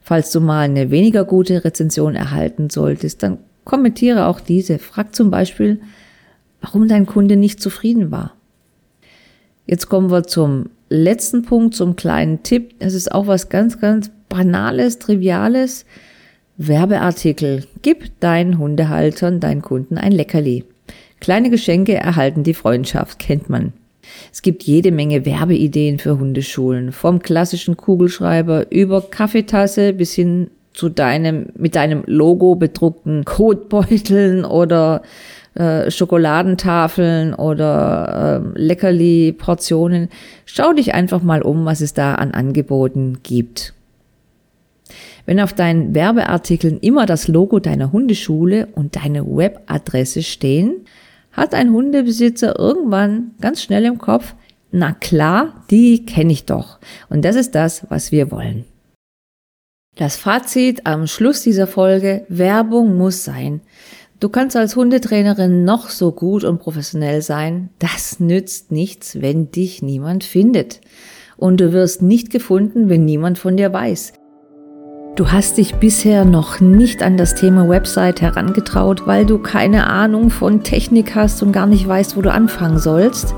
Falls 0.00 0.32
du 0.32 0.40
mal 0.40 0.62
eine 0.62 0.90
weniger 0.90 1.24
gute 1.24 1.64
Rezension 1.64 2.14
erhalten 2.14 2.70
solltest, 2.70 3.22
dann 3.22 3.38
kommentiere 3.64 4.26
auch 4.26 4.40
diese. 4.40 4.78
Frag 4.78 5.14
zum 5.14 5.30
Beispiel, 5.30 5.80
warum 6.60 6.88
dein 6.88 7.06
Kunde 7.06 7.36
nicht 7.36 7.60
zufrieden 7.60 8.10
war. 8.10 8.34
Jetzt 9.66 9.88
kommen 9.88 10.10
wir 10.10 10.24
zum 10.24 10.70
letzten 10.90 11.42
Punkt, 11.42 11.74
zum 11.74 11.96
kleinen 11.96 12.42
Tipp. 12.42 12.74
Es 12.78 12.94
ist 12.94 13.12
auch 13.12 13.26
was 13.26 13.48
ganz, 13.48 13.80
ganz 13.80 14.10
Banales, 14.28 14.98
Triviales. 14.98 15.86
Werbeartikel. 16.56 17.64
Gib 17.82 18.20
deinen 18.20 18.58
Hundehaltern, 18.58 19.40
deinen 19.40 19.62
Kunden 19.62 19.98
ein 19.98 20.12
Leckerli. 20.12 20.64
Kleine 21.24 21.48
Geschenke 21.48 21.94
erhalten 21.94 22.42
die 22.42 22.52
Freundschaft, 22.52 23.18
kennt 23.18 23.48
man. 23.48 23.72
Es 24.30 24.42
gibt 24.42 24.62
jede 24.64 24.92
Menge 24.92 25.24
Werbeideen 25.24 25.98
für 25.98 26.18
Hundeschulen, 26.18 26.92
vom 26.92 27.20
klassischen 27.20 27.78
Kugelschreiber 27.78 28.70
über 28.70 29.00
Kaffeetasse 29.00 29.94
bis 29.94 30.12
hin 30.12 30.50
zu 30.74 30.90
deinem 30.90 31.46
mit 31.56 31.76
deinem 31.76 32.02
Logo 32.04 32.56
bedruckten 32.56 33.24
Kotbeuteln 33.24 34.44
oder 34.44 35.00
äh, 35.54 35.90
Schokoladentafeln 35.90 37.32
oder 37.32 38.42
äh, 38.54 38.58
Leckerli-Portionen. 38.60 40.10
Schau 40.44 40.74
dich 40.74 40.92
einfach 40.92 41.22
mal 41.22 41.40
um, 41.40 41.64
was 41.64 41.80
es 41.80 41.94
da 41.94 42.16
an 42.16 42.32
Angeboten 42.32 43.20
gibt. 43.22 43.72
Wenn 45.24 45.40
auf 45.40 45.54
deinen 45.54 45.94
Werbeartikeln 45.94 46.80
immer 46.80 47.06
das 47.06 47.28
Logo 47.28 47.60
deiner 47.60 47.92
Hundeschule 47.92 48.68
und 48.74 48.96
deine 48.96 49.24
Webadresse 49.24 50.22
stehen, 50.22 50.84
hat 51.34 51.54
ein 51.54 51.72
Hundebesitzer 51.72 52.58
irgendwann 52.58 53.32
ganz 53.40 53.62
schnell 53.62 53.84
im 53.84 53.98
Kopf, 53.98 54.34
na 54.70 54.92
klar, 54.92 55.64
die 55.70 56.04
kenne 56.04 56.32
ich 56.32 56.46
doch. 56.46 56.78
Und 57.08 57.24
das 57.24 57.36
ist 57.36 57.54
das, 57.54 57.86
was 57.90 58.10
wir 58.10 58.30
wollen. 58.30 58.64
Das 59.96 60.16
Fazit 60.16 60.86
am 60.86 61.06
Schluss 61.06 61.42
dieser 61.42 61.68
Folge, 61.68 62.26
Werbung 62.28 62.96
muss 62.96 63.22
sein. 63.22 63.60
Du 64.18 64.28
kannst 64.28 64.56
als 64.56 64.74
Hundetrainerin 64.74 65.64
noch 65.64 65.90
so 65.90 66.10
gut 66.10 66.42
und 66.42 66.58
professionell 66.58 67.22
sein, 67.22 67.68
das 67.78 68.18
nützt 68.18 68.72
nichts, 68.72 69.20
wenn 69.20 69.52
dich 69.52 69.82
niemand 69.82 70.24
findet. 70.24 70.80
Und 71.36 71.60
du 71.60 71.72
wirst 71.72 72.02
nicht 72.02 72.30
gefunden, 72.30 72.88
wenn 72.88 73.04
niemand 73.04 73.38
von 73.38 73.56
dir 73.56 73.72
weiß. 73.72 74.14
Du 75.16 75.30
hast 75.30 75.58
dich 75.58 75.76
bisher 75.76 76.24
noch 76.24 76.60
nicht 76.60 77.02
an 77.02 77.16
das 77.16 77.34
Thema 77.34 77.68
Website 77.68 78.20
herangetraut, 78.20 79.06
weil 79.06 79.24
du 79.26 79.38
keine 79.38 79.86
Ahnung 79.86 80.30
von 80.30 80.62
Technik 80.62 81.14
hast 81.14 81.42
und 81.42 81.52
gar 81.52 81.66
nicht 81.66 81.86
weißt, 81.86 82.16
wo 82.16 82.22
du 82.22 82.32
anfangen 82.32 82.78
sollst 82.78 83.34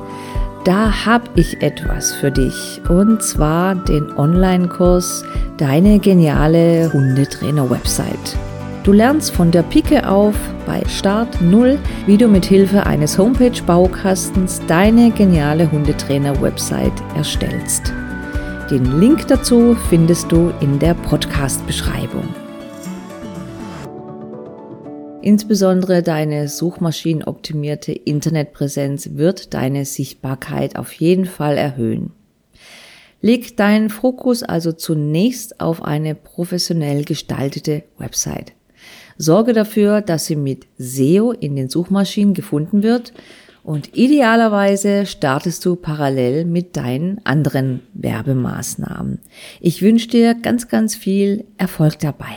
da 0.66 1.06
habe 1.06 1.30
ich 1.36 1.62
etwas 1.62 2.12
für 2.12 2.32
dich. 2.32 2.80
Und 2.88 3.22
zwar 3.22 3.76
den 3.76 4.12
Online-Kurs 4.18 5.24
Deine 5.58 6.00
geniale 6.00 6.92
Hundetrainer-Website. 6.92 8.36
Du 8.82 8.92
lernst 8.92 9.30
von 9.30 9.52
der 9.52 9.62
Pike 9.62 10.06
auf 10.06 10.34
bei 10.66 10.82
Start 10.88 11.40
0, 11.40 11.78
wie 12.06 12.18
du 12.18 12.26
mit 12.26 12.44
Hilfe 12.44 12.84
eines 12.84 13.16
Homepage-Baukastens 13.16 14.60
deine 14.66 15.12
geniale 15.12 15.70
Hundetrainer-Website 15.70 16.92
erstellst. 17.16 17.92
Den 18.70 18.98
Link 18.98 19.28
dazu 19.28 19.76
findest 19.88 20.32
du 20.32 20.52
in 20.60 20.80
der 20.80 20.94
Podcast-Beschreibung. 20.94 22.28
Insbesondere 25.22 26.02
deine 26.02 26.48
suchmaschinenoptimierte 26.48 27.92
Internetpräsenz 27.92 29.10
wird 29.12 29.54
deine 29.54 29.84
Sichtbarkeit 29.84 30.74
auf 30.74 30.92
jeden 30.94 31.26
Fall 31.26 31.56
erhöhen. 31.56 32.10
Leg 33.20 33.56
deinen 33.56 33.88
Fokus 33.88 34.42
also 34.42 34.72
zunächst 34.72 35.60
auf 35.60 35.84
eine 35.84 36.16
professionell 36.16 37.04
gestaltete 37.04 37.84
Website. 37.98 38.52
Sorge 39.16 39.52
dafür, 39.52 40.00
dass 40.00 40.26
sie 40.26 40.34
mit 40.34 40.66
SEO 40.76 41.30
in 41.30 41.54
den 41.54 41.68
Suchmaschinen 41.68 42.34
gefunden 42.34 42.82
wird 42.82 43.12
und 43.66 43.96
idealerweise 43.96 45.06
startest 45.06 45.64
du 45.64 45.74
parallel 45.74 46.44
mit 46.44 46.76
deinen 46.76 47.20
anderen 47.24 47.80
Werbemaßnahmen. 47.94 49.18
Ich 49.60 49.82
wünsche 49.82 50.06
dir 50.08 50.34
ganz, 50.34 50.68
ganz 50.68 50.94
viel 50.94 51.44
Erfolg 51.58 51.98
dabei. 51.98 52.36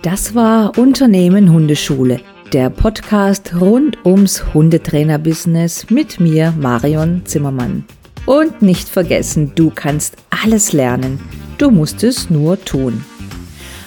Das 0.00 0.34
war 0.34 0.78
Unternehmen 0.78 1.52
Hundeschule, 1.52 2.20
der 2.54 2.70
Podcast 2.70 3.54
rund 3.60 3.98
ums 4.06 4.54
Hundetrainer-Business 4.54 5.90
mit 5.90 6.18
mir, 6.18 6.54
Marion 6.58 7.22
Zimmermann. 7.26 7.84
Und 8.24 8.62
nicht 8.62 8.88
vergessen, 8.88 9.52
du 9.54 9.70
kannst 9.74 10.16
alles 10.42 10.72
lernen. 10.72 11.20
Du 11.58 11.70
musst 11.70 12.02
es 12.02 12.30
nur 12.30 12.58
tun. 12.64 13.04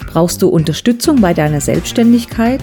Brauchst 0.08 0.42
du 0.42 0.48
Unterstützung 0.48 1.22
bei 1.22 1.34
deiner 1.34 1.62
Selbstständigkeit? 1.62 2.62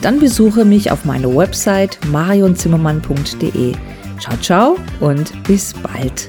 Dann 0.00 0.20
besuche 0.20 0.64
mich 0.64 0.90
auf 0.90 1.04
meiner 1.04 1.34
Website 1.34 1.98
marionzimmermann.de. 2.06 3.74
Ciao, 4.20 4.36
ciao 4.40 4.76
und 5.00 5.32
bis 5.44 5.74
bald. 5.74 6.28